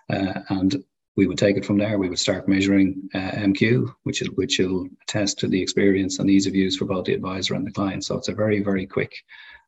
Uh, 0.10 0.40
and 0.50 0.84
we 1.20 1.28
would 1.28 1.38
take 1.38 1.58
it 1.58 1.66
from 1.66 1.78
there. 1.78 1.98
We 1.98 2.08
would 2.08 2.18
start 2.18 2.48
measuring 2.48 3.10
uh, 3.14 3.32
MQ, 3.32 3.94
which 4.04 4.22
will, 4.22 4.30
which 4.36 4.58
will 4.58 4.88
attest 5.02 5.38
to 5.40 5.50
the 5.50 5.62
experience 5.62 6.20
and 6.20 6.30
ease 6.30 6.48
of 6.48 6.56
use 6.56 6.78
for 6.78 6.86
both 6.86 7.06
the 7.06 7.14
advisor 7.14 7.56
and 7.56 7.68
the 7.68 7.72
client. 7.72 8.06
So 8.06 8.16
it's 8.16 8.30
a 8.30 8.34
very, 8.34 8.62
very 8.62 8.88
quick 8.88 9.14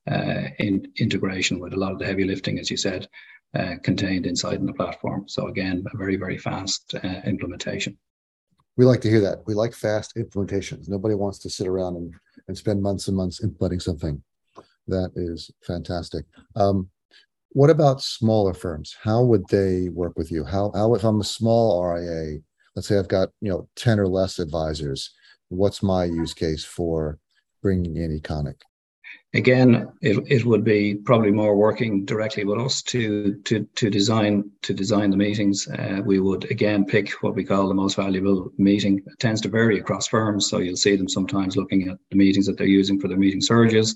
uh, 0.10 0.44
in, 0.60 0.88
integration 0.98 1.60
with 1.60 1.74
a 1.74 1.78
lot 1.78 1.92
of 1.92 2.00
the 2.00 2.06
heavy 2.06 2.24
lifting, 2.24 2.58
as 2.58 2.72
you 2.72 2.78
said, 2.78 3.08
uh, 3.58 3.76
contained 3.84 4.26
inside 4.26 4.56
in 4.56 4.66
the 4.66 4.74
platform. 4.74 5.28
So 5.28 5.48
again, 5.48 5.84
a 5.94 5.98
very, 5.98 6.16
very 6.16 6.38
fast 6.38 6.96
uh, 7.04 7.22
implementation. 7.26 7.98
We 8.78 8.86
like 8.86 9.02
to 9.02 9.10
hear 9.10 9.22
that. 9.22 9.40
We 9.46 9.54
like 9.54 9.74
fast 9.74 10.16
implementations. 10.16 10.88
Nobody 10.88 11.16
wants 11.16 11.40
to 11.40 11.50
sit 11.50 11.68
around 11.68 11.98
and, 11.98 12.14
and 12.48 12.58
spend 12.58 12.82
months 12.82 13.08
and 13.08 13.18
months 13.18 13.44
implementing 13.44 13.82
something. 13.82 14.24
That 14.88 15.12
is 15.16 15.52
fantastic. 15.66 16.26
Um, 16.56 16.90
what 17.50 17.70
about 17.70 18.02
smaller 18.02 18.54
firms? 18.54 18.96
How 19.02 19.22
would 19.24 19.48
they 19.50 19.90
work 19.90 20.18
with 20.18 20.32
you? 20.32 20.46
How, 20.46 20.72
how 20.74 20.96
if 20.96 21.04
I'm 21.04 21.20
a 21.20 21.26
small 21.26 21.84
RIA, 21.84 22.40
let's 22.76 22.88
say 22.88 22.98
I've 22.98 23.10
got, 23.10 23.30
you 23.42 23.50
know, 23.50 23.68
10 23.76 24.00
or 24.00 24.08
less 24.08 24.40
advisors, 24.40 25.12
what's 25.50 25.84
my 25.84 26.06
use 26.06 26.34
case 26.34 26.64
for 26.64 27.20
bringing 27.62 27.98
in 27.98 28.18
Econiq? 28.18 28.56
Again, 29.34 29.88
it, 30.02 30.22
it 30.28 30.46
would 30.46 30.66
be 30.66 30.96
probably 30.96 31.32
more 31.32 31.56
working 31.56 32.04
directly 32.04 32.44
with 32.44 32.60
us 32.60 32.82
to 32.84 33.36
to 33.46 33.66
to 33.76 33.90
design 33.90 34.52
to 34.62 34.74
design 34.74 35.10
the 35.10 35.16
meetings. 35.16 35.70
Uh, 35.70 36.02
we 36.06 36.20
would 36.20 36.52
again 36.52 36.84
pick 36.84 37.12
what 37.22 37.36
we 37.36 37.46
call 37.46 37.70
the 37.70 37.74
most 37.74 37.96
valuable 37.96 38.52
meeting. 38.58 39.02
It 39.06 39.20
tends 39.20 39.40
to 39.42 39.50
vary 39.50 39.80
across 39.80 40.08
firms, 40.08 40.50
so 40.50 40.58
you'll 40.58 40.76
see 40.76 40.98
them 40.98 41.08
sometimes 41.08 41.56
looking 41.56 41.88
at 41.88 41.98
the 42.10 42.18
meetings 42.18 42.46
that 42.48 42.58
they're 42.58 42.68
using 42.68 43.00
for 43.00 43.08
their 43.08 43.18
meeting 43.18 43.40
surges. 43.40 43.96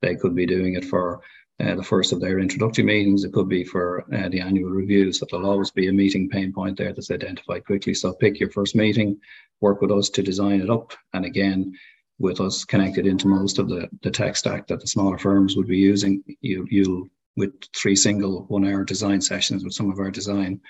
They 0.00 0.16
could 0.16 0.34
be 0.34 0.46
doing 0.46 0.74
it 0.74 0.84
for 0.84 1.20
uh, 1.60 1.76
the 1.76 1.82
first 1.82 2.12
of 2.12 2.20
their 2.20 2.40
introductory 2.40 2.84
meetings. 2.84 3.22
It 3.22 3.32
could 3.32 3.48
be 3.48 3.62
for 3.62 4.04
uh, 4.12 4.28
the 4.30 4.40
annual 4.40 4.70
reviews. 4.70 5.18
So 5.18 5.26
there'll 5.30 5.48
always 5.48 5.70
be 5.70 5.88
a 5.88 5.92
meeting 5.92 6.28
pain 6.28 6.52
point 6.52 6.76
there 6.76 6.92
that's 6.92 7.12
identified 7.12 7.64
quickly. 7.66 7.94
So 7.94 8.14
pick 8.14 8.40
your 8.40 8.50
first 8.50 8.74
meeting, 8.74 9.20
work 9.60 9.80
with 9.80 9.92
us 9.92 10.10
to 10.10 10.22
design 10.22 10.60
it 10.60 10.70
up. 10.70 10.92
And 11.12 11.24
again, 11.24 11.72
with 12.22 12.40
us 12.40 12.64
connected 12.64 13.06
into 13.06 13.26
most 13.26 13.58
of 13.58 13.68
the, 13.68 13.88
the 14.02 14.10
tech 14.10 14.36
stack 14.36 14.66
that 14.68 14.80
the 14.80 14.86
smaller 14.86 15.18
firms 15.18 15.56
would 15.56 15.66
be 15.66 15.76
using, 15.76 16.22
you, 16.40 16.66
you'll 16.70 17.08
with 17.36 17.52
three 17.74 17.96
single 17.96 18.44
one 18.48 18.66
hour 18.66 18.84
design 18.84 19.20
sessions 19.20 19.64
with 19.64 19.72
some 19.72 19.90
of 19.90 19.98
our 19.98 20.10
design 20.10 20.60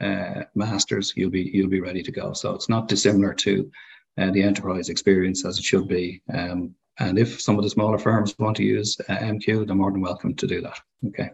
uh, 0.00 0.42
masters, 0.54 1.12
you'll 1.16 1.30
be 1.30 1.50
you'll 1.52 1.68
be 1.68 1.80
ready 1.80 2.02
to 2.02 2.12
go. 2.12 2.32
So 2.32 2.54
it's 2.54 2.68
not 2.68 2.88
dissimilar 2.88 3.34
to 3.34 3.70
uh, 4.18 4.30
the 4.30 4.42
enterprise 4.42 4.88
experience 4.88 5.44
as 5.44 5.58
it 5.58 5.64
should 5.64 5.88
be. 5.88 6.22
Um, 6.32 6.74
and 6.98 7.18
if 7.18 7.40
some 7.40 7.58
of 7.58 7.64
the 7.64 7.70
smaller 7.70 7.98
firms 7.98 8.34
want 8.38 8.56
to 8.58 8.64
use 8.64 8.96
uh, 9.08 9.16
MQ, 9.16 9.66
they're 9.66 9.76
more 9.76 9.90
than 9.90 10.00
welcome 10.00 10.34
to 10.34 10.46
do 10.46 10.60
that. 10.60 10.78
Okay. 11.08 11.30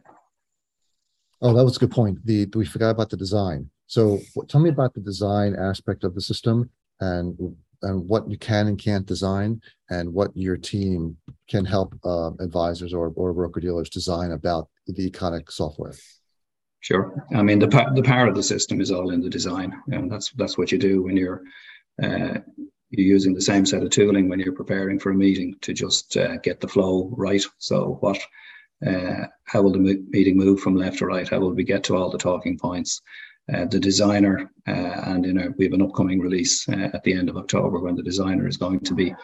Oh, 1.41 1.55
that 1.55 1.65
was 1.65 1.77
a 1.77 1.81
good 1.81 1.91
point. 1.91 2.25
The 2.25 2.49
we 2.55 2.67
forgot 2.67 2.91
about 2.91 3.11
the 3.11 3.17
design. 3.17 3.71
So 3.87 4.21
tell 4.49 4.61
me 4.61 4.71
about 4.71 4.95
the 4.95 5.01
design 5.01 5.57
aspect 5.57 6.05
of 6.05 6.15
the 6.15 6.21
system 6.21 6.71
and 7.01 7.57
and 7.83 8.09
what 8.09 8.29
you 8.31 8.39
can 8.39 8.67
and 8.67 8.79
can't 8.79 9.07
design 9.07 9.61
and 9.91 10.13
what 10.13 10.31
your 10.35 10.57
team 10.57 11.17
can 11.49 11.65
help 11.65 11.95
uh, 12.05 12.31
advisors 12.41 12.93
or, 12.93 13.13
or 13.17 13.33
broker 13.33 13.61
dealers 13.61 13.91
design 13.91 14.33
about 14.33 14.69
the 14.87 15.11
Econiq 15.11 15.51
software. 15.51 15.95
Sure. 16.81 17.27
I 17.35 17.43
mean, 17.43 17.59
the, 17.59 17.67
the 17.95 18.03
power 18.03 18.29
of 18.29 18.35
the 18.35 18.43
system 18.43 18.81
is 18.81 18.91
all 18.91 19.11
in 19.11 19.21
the 19.21 19.31
design. 19.31 19.73
And 19.89 20.11
that's, 20.11 20.31
that's 20.33 20.57
what 20.57 20.71
you 20.71 20.79
do 20.79 21.03
when 21.03 21.17
you're 21.17 21.43
uh, 22.03 22.39
you're 22.91 23.07
using 23.07 23.35
the 23.35 23.41
same 23.41 23.67
set 23.67 23.83
of 23.83 23.91
tooling 23.91 24.29
when 24.29 24.39
you're 24.39 24.53
preparing 24.55 24.99
for 24.99 25.11
a 25.11 25.15
meeting 25.15 25.55
to 25.61 25.73
just 25.75 26.17
uh, 26.17 26.39
get 26.39 26.61
the 26.61 26.69
flow 26.69 27.13
right. 27.17 27.45
So 27.59 27.99
what, 28.01 28.19
uh, 28.87 29.27
how 29.45 29.63
will 29.63 29.73
the 29.73 30.03
meeting 30.09 30.37
move 30.37 30.61
from 30.61 30.75
left 30.75 30.99
to 30.99 31.07
right? 31.07 31.29
How 31.29 31.39
will 31.41 31.53
we 31.53 31.65
get 31.65 31.85
to 31.85 31.97
all 31.97 32.11
the 32.11 32.19
talking 32.19 32.59
points? 32.59 33.03
Uh, 33.53 33.65
the 33.65 33.81
designer, 33.81 34.51
uh, 34.67 35.03
and 35.07 35.25
we 35.57 35.65
have 35.65 35.73
an 35.73 35.81
upcoming 35.81 36.21
release 36.21 36.69
uh, 36.69 36.91
at 36.93 37.03
the 37.03 37.15
end 37.15 37.31
of 37.31 37.37
October 37.39 37.79
when 37.81 37.97
the 37.97 38.03
designer 38.03 38.47
is 38.47 38.59
going 38.59 38.81
to 38.81 38.95
be 38.95 39.15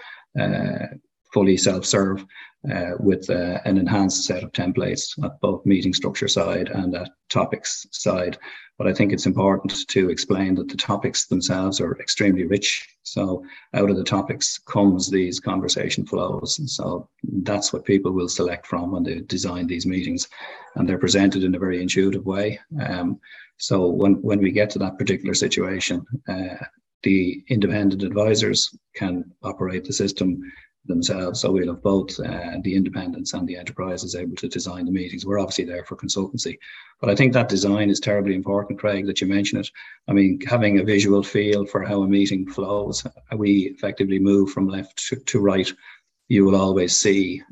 fully 1.35 1.57
self-serve 1.57 2.25
uh, 2.73 2.93
with 3.01 3.29
uh, 3.29 3.59
an 3.67 3.77
enhanced 3.77 4.25
set 4.25 4.43
of 4.45 4.53
templates 4.53 5.23
at 5.25 5.39
both 5.41 5.67
meeting 5.67 5.93
structure 5.93 6.29
side 6.29 6.69
and 6.69 6.95
at 6.95 7.11
topics 7.29 7.87
side. 7.91 8.39
But 8.79 8.89
I 8.89 8.95
think 8.95 9.13
it's 9.13 9.27
important 9.27 9.87
to 9.89 10.11
explain 10.11 10.55
that 10.55 10.69
the 10.69 10.77
topics 10.77 11.27
themselves 11.27 11.81
are 11.81 11.99
extremely 12.01 12.45
rich. 12.45 12.89
So 13.03 13.45
out 13.75 13.91
of 13.91 13.97
the 13.97 14.11
topics 14.17 14.59
comes 14.59 15.11
these 15.11 15.39
conversation 15.41 16.07
flows. 16.07 16.59
And 16.59 16.69
so 16.69 17.09
that's 17.43 17.73
what 17.73 17.85
people 17.85 18.13
will 18.13 18.29
select 18.29 18.67
from 18.67 18.93
when 18.93 19.03
they 19.05 19.21
design 19.21 19.67
these 19.67 19.87
meetings, 19.87 20.29
and 20.75 20.89
they're 20.89 20.99
presented 21.07 21.43
in 21.45 21.55
a 21.55 21.65
very 21.67 21.83
intuitive 21.83 22.25
way. 22.25 22.59
Um, 22.89 23.21
so 23.59 23.89
when 23.89 24.15
when 24.29 24.41
we 24.41 24.51
get 24.51 24.71
to 24.71 24.79
that 24.81 24.99
particular 24.99 25.35
situation, 25.35 26.05
uh, 26.29 26.57
the 27.03 27.45
independent 27.49 28.03
advisors 28.03 28.77
can 28.97 29.25
operate 29.43 29.85
the 29.85 29.93
system 29.93 30.41
themselves. 30.87 31.41
So 31.41 31.51
we'll 31.51 31.69
have 31.69 31.83
both 31.83 32.19
uh, 32.21 32.59
the 32.63 32.75
independents 32.75 33.33
and 33.33 33.49
the 33.49 33.57
enterprises 33.57 34.15
able 34.15 34.37
to 34.37 34.49
design 34.49 34.85
the 34.85 34.93
meetings. 34.93 35.25
We're 35.25 35.39
obviously 35.39 35.65
there 35.65 35.85
for 35.85 35.97
consultancy, 35.97 36.59
but 37.01 37.11
I 37.11 37.17
think 37.17 37.33
that 37.33 37.49
design 37.49 37.91
is 37.91 38.01
terribly 38.01 38.35
important, 38.35 38.79
Craig, 38.79 39.07
that 39.07 39.21
you 39.21 39.27
mention 39.27 39.59
it. 39.59 39.71
I 40.09 40.13
mean, 40.13 40.41
having 40.47 40.79
a 40.79 40.85
visual 40.85 41.23
feel 41.23 41.67
for 41.67 41.83
how 41.83 42.03
a 42.03 42.09
meeting 42.09 42.47
flows, 42.47 43.07
we 43.37 43.75
effectively 43.75 44.19
move 44.19 44.51
from 44.51 44.69
left 44.69 45.09
to, 45.09 45.17
to 45.17 45.41
right. 45.41 45.71
You 46.29 46.45
will 46.45 46.57
always 46.57 46.99
see 46.99 47.43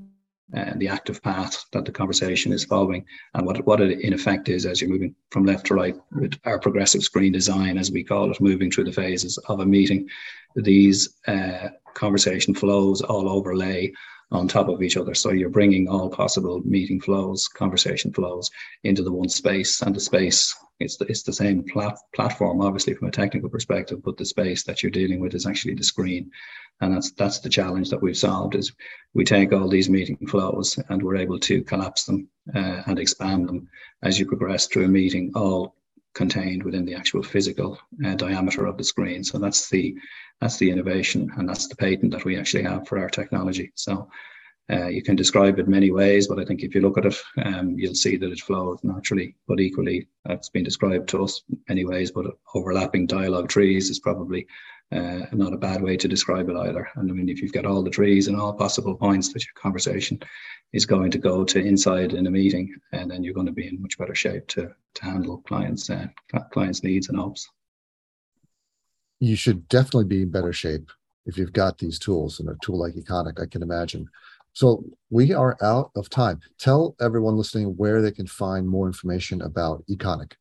uh, 0.54 0.72
the 0.76 0.88
active 0.88 1.22
path 1.22 1.64
that 1.72 1.86
the 1.86 1.92
conversation 1.92 2.52
is 2.52 2.64
following 2.64 3.04
and 3.34 3.46
what, 3.46 3.64
what 3.66 3.80
it 3.80 4.00
in 4.00 4.12
effect 4.12 4.50
is 4.50 4.66
as 4.66 4.80
you're 4.80 4.90
moving 4.90 5.14
from 5.30 5.46
left 5.46 5.66
to 5.66 5.74
right 5.74 5.96
with 6.12 6.38
our 6.44 6.58
progressive 6.58 7.02
screen 7.02 7.32
design, 7.32 7.78
as 7.78 7.90
we 7.90 8.04
call 8.04 8.30
it, 8.30 8.40
moving 8.40 8.70
through 8.70 8.84
the 8.84 8.92
phases 8.92 9.38
of 9.48 9.60
a 9.60 9.66
meeting. 9.66 10.06
These 10.54 11.16
uh, 11.26 11.68
conversation 11.94 12.54
flows 12.54 13.02
all 13.02 13.28
overlay 13.28 13.92
on 14.30 14.48
top 14.48 14.68
of 14.68 14.82
each 14.82 14.96
other. 14.96 15.14
So 15.14 15.30
you're 15.30 15.50
bringing 15.50 15.88
all 15.88 16.08
possible 16.08 16.62
meeting 16.64 17.00
flows, 17.00 17.48
conversation 17.48 18.12
flows 18.12 18.50
into 18.84 19.02
the 19.02 19.12
one 19.12 19.28
space, 19.28 19.82
and 19.82 19.94
the 19.94 20.00
space 20.00 20.54
it's 20.82 20.96
the, 20.96 21.04
it's 21.06 21.22
the 21.22 21.32
same 21.32 21.62
plat- 21.62 21.98
platform, 22.14 22.60
obviously 22.60 22.94
from 22.94 23.08
a 23.08 23.12
technical 23.12 23.48
perspective, 23.48 24.02
but 24.02 24.16
the 24.16 24.24
space 24.24 24.64
that 24.64 24.82
you're 24.82 24.90
dealing 24.90 25.20
with 25.20 25.34
is 25.34 25.46
actually 25.46 25.74
the 25.74 25.84
screen, 25.84 26.30
and 26.80 26.94
that's 26.94 27.12
that's 27.12 27.38
the 27.38 27.48
challenge 27.48 27.90
that 27.90 28.02
we've 28.02 28.16
solved. 28.16 28.54
Is 28.54 28.72
we 29.14 29.24
take 29.24 29.52
all 29.52 29.68
these 29.68 29.88
meeting 29.88 30.18
flows 30.28 30.78
and 30.88 31.02
we're 31.02 31.16
able 31.16 31.38
to 31.40 31.62
collapse 31.62 32.04
them 32.04 32.28
uh, 32.54 32.82
and 32.86 32.98
expand 32.98 33.48
them 33.48 33.68
as 34.02 34.18
you 34.18 34.26
progress 34.26 34.66
through 34.66 34.86
a 34.86 34.88
meeting, 34.88 35.32
all 35.34 35.76
contained 36.14 36.62
within 36.62 36.84
the 36.84 36.94
actual 36.94 37.22
physical 37.22 37.78
uh, 38.04 38.14
diameter 38.14 38.66
of 38.66 38.76
the 38.76 38.84
screen. 38.84 39.24
So 39.24 39.38
that's 39.38 39.68
the 39.68 39.96
that's 40.40 40.56
the 40.56 40.70
innovation 40.70 41.30
and 41.36 41.48
that's 41.48 41.68
the 41.68 41.76
patent 41.76 42.12
that 42.12 42.24
we 42.24 42.36
actually 42.36 42.64
have 42.64 42.86
for 42.88 42.98
our 42.98 43.08
technology. 43.08 43.72
So 43.76 44.08
uh, 44.70 44.86
you 44.86 45.02
can 45.02 45.16
describe 45.16 45.58
it 45.58 45.68
many 45.68 45.90
ways, 45.90 46.28
but 46.28 46.38
I 46.38 46.44
think 46.44 46.62
if 46.62 46.74
you 46.74 46.80
look 46.80 46.98
at 46.98 47.06
it, 47.06 47.16
um, 47.44 47.78
you'll 47.78 47.94
see 47.94 48.16
that 48.16 48.30
it 48.30 48.40
flows 48.40 48.78
naturally, 48.82 49.36
but 49.46 49.60
equally, 49.60 50.08
it's 50.26 50.48
been 50.48 50.64
described 50.64 51.08
to 51.10 51.24
us 51.24 51.42
many 51.68 51.84
ways. 51.84 52.10
But 52.10 52.26
overlapping 52.54 53.06
dialogue 53.06 53.48
trees 53.48 53.90
is 53.90 53.98
probably 53.98 54.46
uh, 54.92 55.26
not 55.32 55.52
a 55.52 55.56
bad 55.56 55.82
way 55.82 55.96
to 55.96 56.08
describe 56.08 56.48
it 56.48 56.56
either. 56.56 56.88
And 56.96 57.10
I 57.10 57.14
mean, 57.14 57.28
if 57.28 57.40
you've 57.40 57.52
got 57.52 57.66
all 57.66 57.82
the 57.82 57.90
trees 57.90 58.28
and 58.28 58.36
all 58.38 58.52
possible 58.52 58.94
points 58.94 59.32
that 59.32 59.44
your 59.44 59.54
conversation 59.54 60.20
is 60.72 60.86
going 60.86 61.10
to 61.10 61.18
go 61.18 61.44
to 61.44 61.58
inside 61.58 62.12
in 62.12 62.26
a 62.26 62.30
meeting, 62.30 62.74
and 62.92 63.10
then 63.10 63.22
you're 63.22 63.34
going 63.34 63.46
to 63.46 63.52
be 63.52 63.66
in 63.66 63.80
much 63.80 63.98
better 63.98 64.14
shape 64.14 64.46
to 64.48 64.74
to 64.94 65.04
handle 65.04 65.38
clients' 65.46 65.88
uh, 65.90 66.06
clients' 66.50 66.82
needs 66.82 67.08
and 67.08 67.18
hopes. 67.18 67.48
You 69.20 69.36
should 69.36 69.68
definitely 69.68 70.06
be 70.06 70.22
in 70.22 70.30
better 70.30 70.52
shape 70.52 70.90
if 71.26 71.38
you've 71.38 71.52
got 71.52 71.78
these 71.78 71.98
tools 71.98 72.40
and 72.40 72.48
a 72.48 72.56
tool 72.62 72.78
like 72.78 72.94
Econiq. 72.94 73.40
I 73.40 73.46
can 73.46 73.62
imagine. 73.62 74.08
So 74.54 74.84
we 75.08 75.32
are 75.32 75.56
out 75.62 75.90
of 75.96 76.10
time. 76.10 76.40
Tell 76.58 76.94
everyone 77.00 77.36
listening 77.36 77.68
where 77.76 78.02
they 78.02 78.10
can 78.10 78.26
find 78.26 78.68
more 78.68 78.86
information 78.86 79.40
about 79.40 79.84
Econiq. 79.88 80.32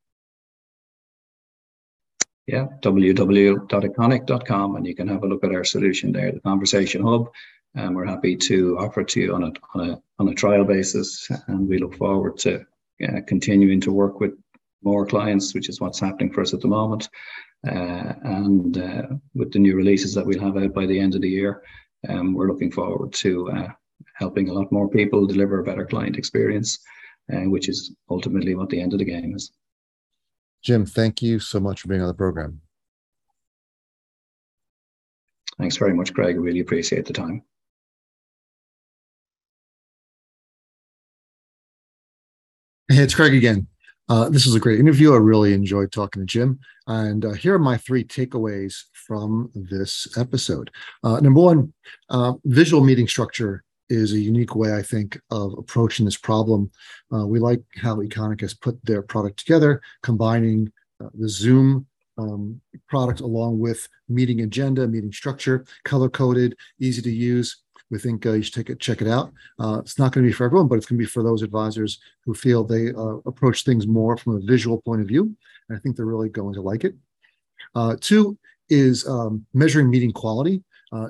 Yeah, 2.52 2.68
www.econiq.com, 2.82 4.76
and 4.76 4.86
you 4.86 4.94
can 4.94 5.08
have 5.08 5.24
a 5.24 5.28
look 5.28 5.46
at 5.46 5.54
our 5.54 5.64
solution 5.64 6.12
there, 6.12 6.34
the 6.34 6.42
Conversation 6.42 7.02
Hub. 7.02 7.30
And 7.76 7.96
we're 7.96 8.04
happy 8.06 8.36
to 8.36 8.78
offer 8.78 9.00
it 9.00 9.08
to 9.10 9.22
you 9.22 9.34
on 9.34 9.44
a, 9.44 9.54
on 9.74 9.90
a, 9.90 10.02
on 10.20 10.28
a 10.28 10.34
trial 10.34 10.66
basis. 10.66 11.30
And 11.48 11.70
we 11.70 11.78
look 11.78 11.96
forward 11.96 12.38
to 12.40 12.66
uh, 13.08 13.22
continuing 13.26 13.80
to 13.80 13.94
work 13.94 14.20
with 14.20 14.34
more 14.84 15.06
clients, 15.06 15.54
which 15.54 15.70
is 15.70 15.80
what's 15.80 16.02
happening 16.02 16.34
for 16.34 16.42
us 16.42 16.54
at 16.54 16.60
the 16.60 16.68
moment. 16.68 17.08
Uh, 17.66 18.16
and 18.24 18.78
uh, 18.78 19.04
with 19.34 19.54
the 19.54 19.60
new 19.60 19.78
releases 19.78 20.14
that 20.16 20.26
we'll 20.26 20.42
have 20.42 20.58
out 20.58 20.74
by 20.74 20.86
the 20.86 21.00
end 21.00 21.16
of 21.16 21.22
the 21.22 21.30
year, 21.30 21.64
um, 22.10 22.34
we're 22.34 22.50
looking 22.50 22.70
forward 22.70 23.14
to 23.14 23.50
uh, 23.52 23.70
helping 24.16 24.50
a 24.50 24.54
lot 24.54 24.70
more 24.74 24.90
people 24.90 25.26
deliver 25.26 25.62
a 25.62 25.64
better 25.64 25.86
client 25.86 26.18
experience, 26.18 26.80
uh, 27.32 27.48
which 27.48 27.70
is 27.70 27.96
ultimately 28.10 28.56
what 28.56 28.68
the 28.68 28.82
end 28.82 28.92
of 28.92 29.00
the 29.00 29.06
game 29.06 29.34
is. 29.38 29.54
Jim, 30.62 30.86
thank 30.86 31.22
you 31.22 31.40
so 31.40 31.60
much 31.60 31.82
for 31.82 31.88
being 31.88 32.02
on 32.02 32.08
the 32.08 32.14
program. 32.14 32.62
Thanks 35.58 35.78
very 35.78 35.94
much, 35.94 36.14
Craig. 36.14 36.36
I 36.36 36.40
really 36.40 36.60
appreciate 36.60 37.06
the 37.06 37.14
time. 37.14 37.44
Hey, 42.90 43.04
it's 43.04 43.16
Craig 43.16 43.34
again. 43.34 43.68
Uh, 44.10 44.28
this 44.30 44.46
was 44.46 44.56
a 44.56 44.60
great 44.60 44.80
interview. 44.80 45.14
I 45.14 45.18
really 45.18 45.54
enjoyed 45.54 45.92
talking 45.92 46.22
to 46.22 46.26
Jim. 46.26 46.60
And 46.88 47.24
uh, 47.24 47.32
here 47.32 47.54
are 47.56 47.60
my 47.60 47.78
three 47.78 48.04
takeaways 48.04 48.76
from 48.94 49.50
this 49.54 50.08
episode. 50.18 50.70
Uh, 51.04 51.20
number 51.20 51.40
one, 51.40 51.74
uh, 52.10 52.34
visual 52.44 52.84
meeting 52.84 53.08
structure 53.08 53.64
is 53.92 54.14
a 54.14 54.20
unique 54.20 54.56
way, 54.56 54.74
I 54.74 54.82
think, 54.82 55.20
of 55.32 55.54
approaching 55.58 56.06
this 56.06 56.18
problem. 56.18 56.72
Uh, 57.14 57.28
we 57.28 57.40
like 57.40 57.62
how 57.76 57.98
Econiq 57.98 58.40
has 58.42 58.54
put 58.54 58.84
their 58.86 59.02
product 59.02 59.38
together, 59.38 59.82
combining 60.02 60.72
uh, 61.04 61.10
the 61.14 61.28
Zoom 61.28 61.86
um, 62.18 62.62
product 62.88 63.20
along 63.20 63.60
with 63.60 63.88
meeting 64.08 64.42
agenda, 64.42 64.88
meeting 64.88 65.12
structure, 65.12 65.66
color 65.84 66.10
coded, 66.10 66.56
easy 66.80 67.02
to 67.02 67.12
use. 67.12 67.64
We 67.90 68.00
think 68.00 68.26
uh, 68.26 68.32
you 68.32 68.44
should 68.44 68.54
take 68.54 68.70
it, 68.70 68.80
check 68.80 69.02
it 69.02 69.10
out. 69.10 69.34
Uh, 69.60 69.80
it's 69.80 70.00
not 70.00 70.14
going 70.14 70.24
to 70.24 70.30
be 70.30 70.34
for 70.34 70.46
everyone, 70.46 70.70
but 70.70 70.76
it's 70.76 70.86
going 70.86 70.98
to 70.98 71.04
be 71.04 71.10
for 71.10 71.24
those 71.24 71.42
advisors 71.42 72.00
who 72.24 72.34
feel 72.34 72.64
they 72.64 72.94
uh, 72.94 73.18
approach 73.26 73.66
things 73.66 73.86
more 73.88 74.16
from 74.16 74.38
a 74.38 74.40
visual 74.40 74.82
point 74.82 75.02
of 75.02 75.08
view. 75.08 75.36
And 75.68 75.78
I 75.78 75.82
think 75.82 75.98
they're 75.98 76.06
really 76.06 76.30
going 76.30 76.54
to 76.54 76.62
like 76.62 76.86
it. 76.86 76.96
Uh, 77.76 77.98
two 78.00 78.38
is 78.70 79.06
um, 79.06 79.46
measuring 79.54 79.90
meeting 79.90 80.14
quality. 80.14 80.64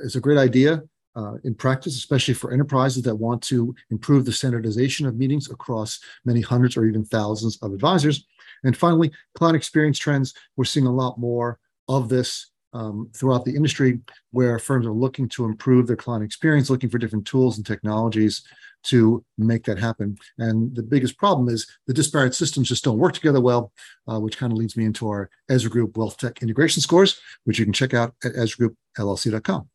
it's 0.04 0.16
a 0.16 0.20
great 0.20 0.40
idea 0.40 0.82
uh, 1.16 1.36
in 1.44 1.54
practice, 1.54 1.96
especially 1.96 2.34
for 2.34 2.52
enterprises 2.52 3.04
that 3.04 3.16
want 3.16 3.42
to 3.44 3.76
improve 3.90 4.26
the 4.26 4.32
standardization 4.32 5.06
of 5.06 5.18
meetings 5.18 5.50
across 5.50 6.00
many 6.26 6.42
hundreds 6.42 6.78
or 6.78 6.86
even 6.86 7.04
thousands 7.04 7.58
of 7.62 7.74
advisors. 7.74 8.26
And 8.64 8.78
finally, 8.78 9.12
client 9.36 9.56
experience 9.56 9.98
trends. 9.98 10.34
We're 10.56 10.66
seeing 10.66 10.86
a 10.86 10.94
lot 10.94 11.20
more 11.20 11.60
of 11.88 12.10
this 12.10 12.52
um, 12.74 13.10
throughout 13.14 13.44
the 13.44 13.56
industry 13.56 14.00
where 14.32 14.58
firms 14.60 14.86
are 14.86 14.94
looking 14.94 15.28
to 15.30 15.46
improve 15.46 15.88
their 15.88 15.96
client 15.96 16.24
experience, 16.24 16.70
looking 16.70 16.90
for 16.90 16.98
different 16.98 17.28
tools 17.28 17.58
and 17.58 17.66
technologies 17.66 18.44
to 18.84 19.24
make 19.38 19.64
that 19.66 19.78
happen. 19.78 20.18
And 20.38 20.76
the 20.76 20.84
biggest 20.84 21.18
problem 21.18 21.50
is 21.50 21.68
the 21.88 21.94
disparate 21.94 22.34
systems 22.34 22.70
just 22.70 22.84
don't 22.84 22.98
work 22.98 23.14
together 23.14 23.42
well, 23.42 23.72
uh, 24.08 24.20
which 24.20 24.38
kind 24.38 24.52
of 24.52 24.58
leads 24.58 24.78
me 24.78 24.86
into 24.86 25.08
our 25.08 25.30
Ezra 25.50 25.70
Group 25.70 25.98
Wealth 25.98 26.18
Tech 26.18 26.42
integration 26.42 26.82
scores, 26.82 27.20
which 27.44 27.60
you 27.60 27.66
can 27.66 27.74
check 27.74 27.94
out 27.94 28.16
at 28.24 28.34
ezragroupllc.com. 28.34 29.71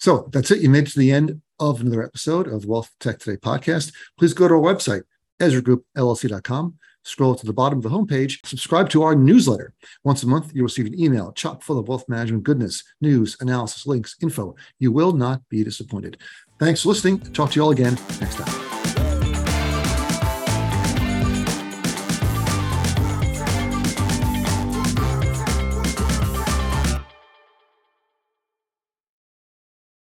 So 0.00 0.28
that's 0.32 0.50
it. 0.50 0.60
You 0.60 0.70
made 0.70 0.88
it 0.88 0.92
to 0.92 0.98
the 0.98 1.12
end 1.12 1.40
of 1.60 1.80
another 1.80 2.02
episode 2.02 2.48
of 2.48 2.62
the 2.62 2.68
Wealth 2.68 2.90
Tech 2.98 3.18
Today 3.18 3.36
podcast. 3.36 3.92
Please 4.18 4.32
go 4.32 4.48
to 4.48 4.54
our 4.54 4.60
website, 4.60 5.02
EzraGroupLLC.com. 5.40 6.78
Scroll 7.02 7.34
to 7.34 7.46
the 7.46 7.52
bottom 7.52 7.78
of 7.78 7.82
the 7.82 7.90
homepage. 7.90 8.44
Subscribe 8.46 8.90
to 8.90 9.02
our 9.02 9.14
newsletter. 9.14 9.72
Once 10.04 10.22
a 10.22 10.26
month, 10.26 10.52
you'll 10.54 10.64
receive 10.64 10.86
an 10.86 10.98
email 10.98 11.32
chock 11.32 11.62
full 11.62 11.78
of 11.78 11.88
wealth 11.88 12.06
management 12.08 12.44
goodness, 12.44 12.82
news, 13.00 13.36
analysis, 13.40 13.86
links, 13.86 14.16
info. 14.22 14.54
You 14.78 14.92
will 14.92 15.12
not 15.12 15.46
be 15.48 15.64
disappointed. 15.64 16.18
Thanks 16.58 16.82
for 16.82 16.88
listening. 16.88 17.20
Talk 17.20 17.52
to 17.52 17.56
you 17.56 17.62
all 17.62 17.70
again 17.70 17.98
next 18.20 18.36
time. 18.36 18.89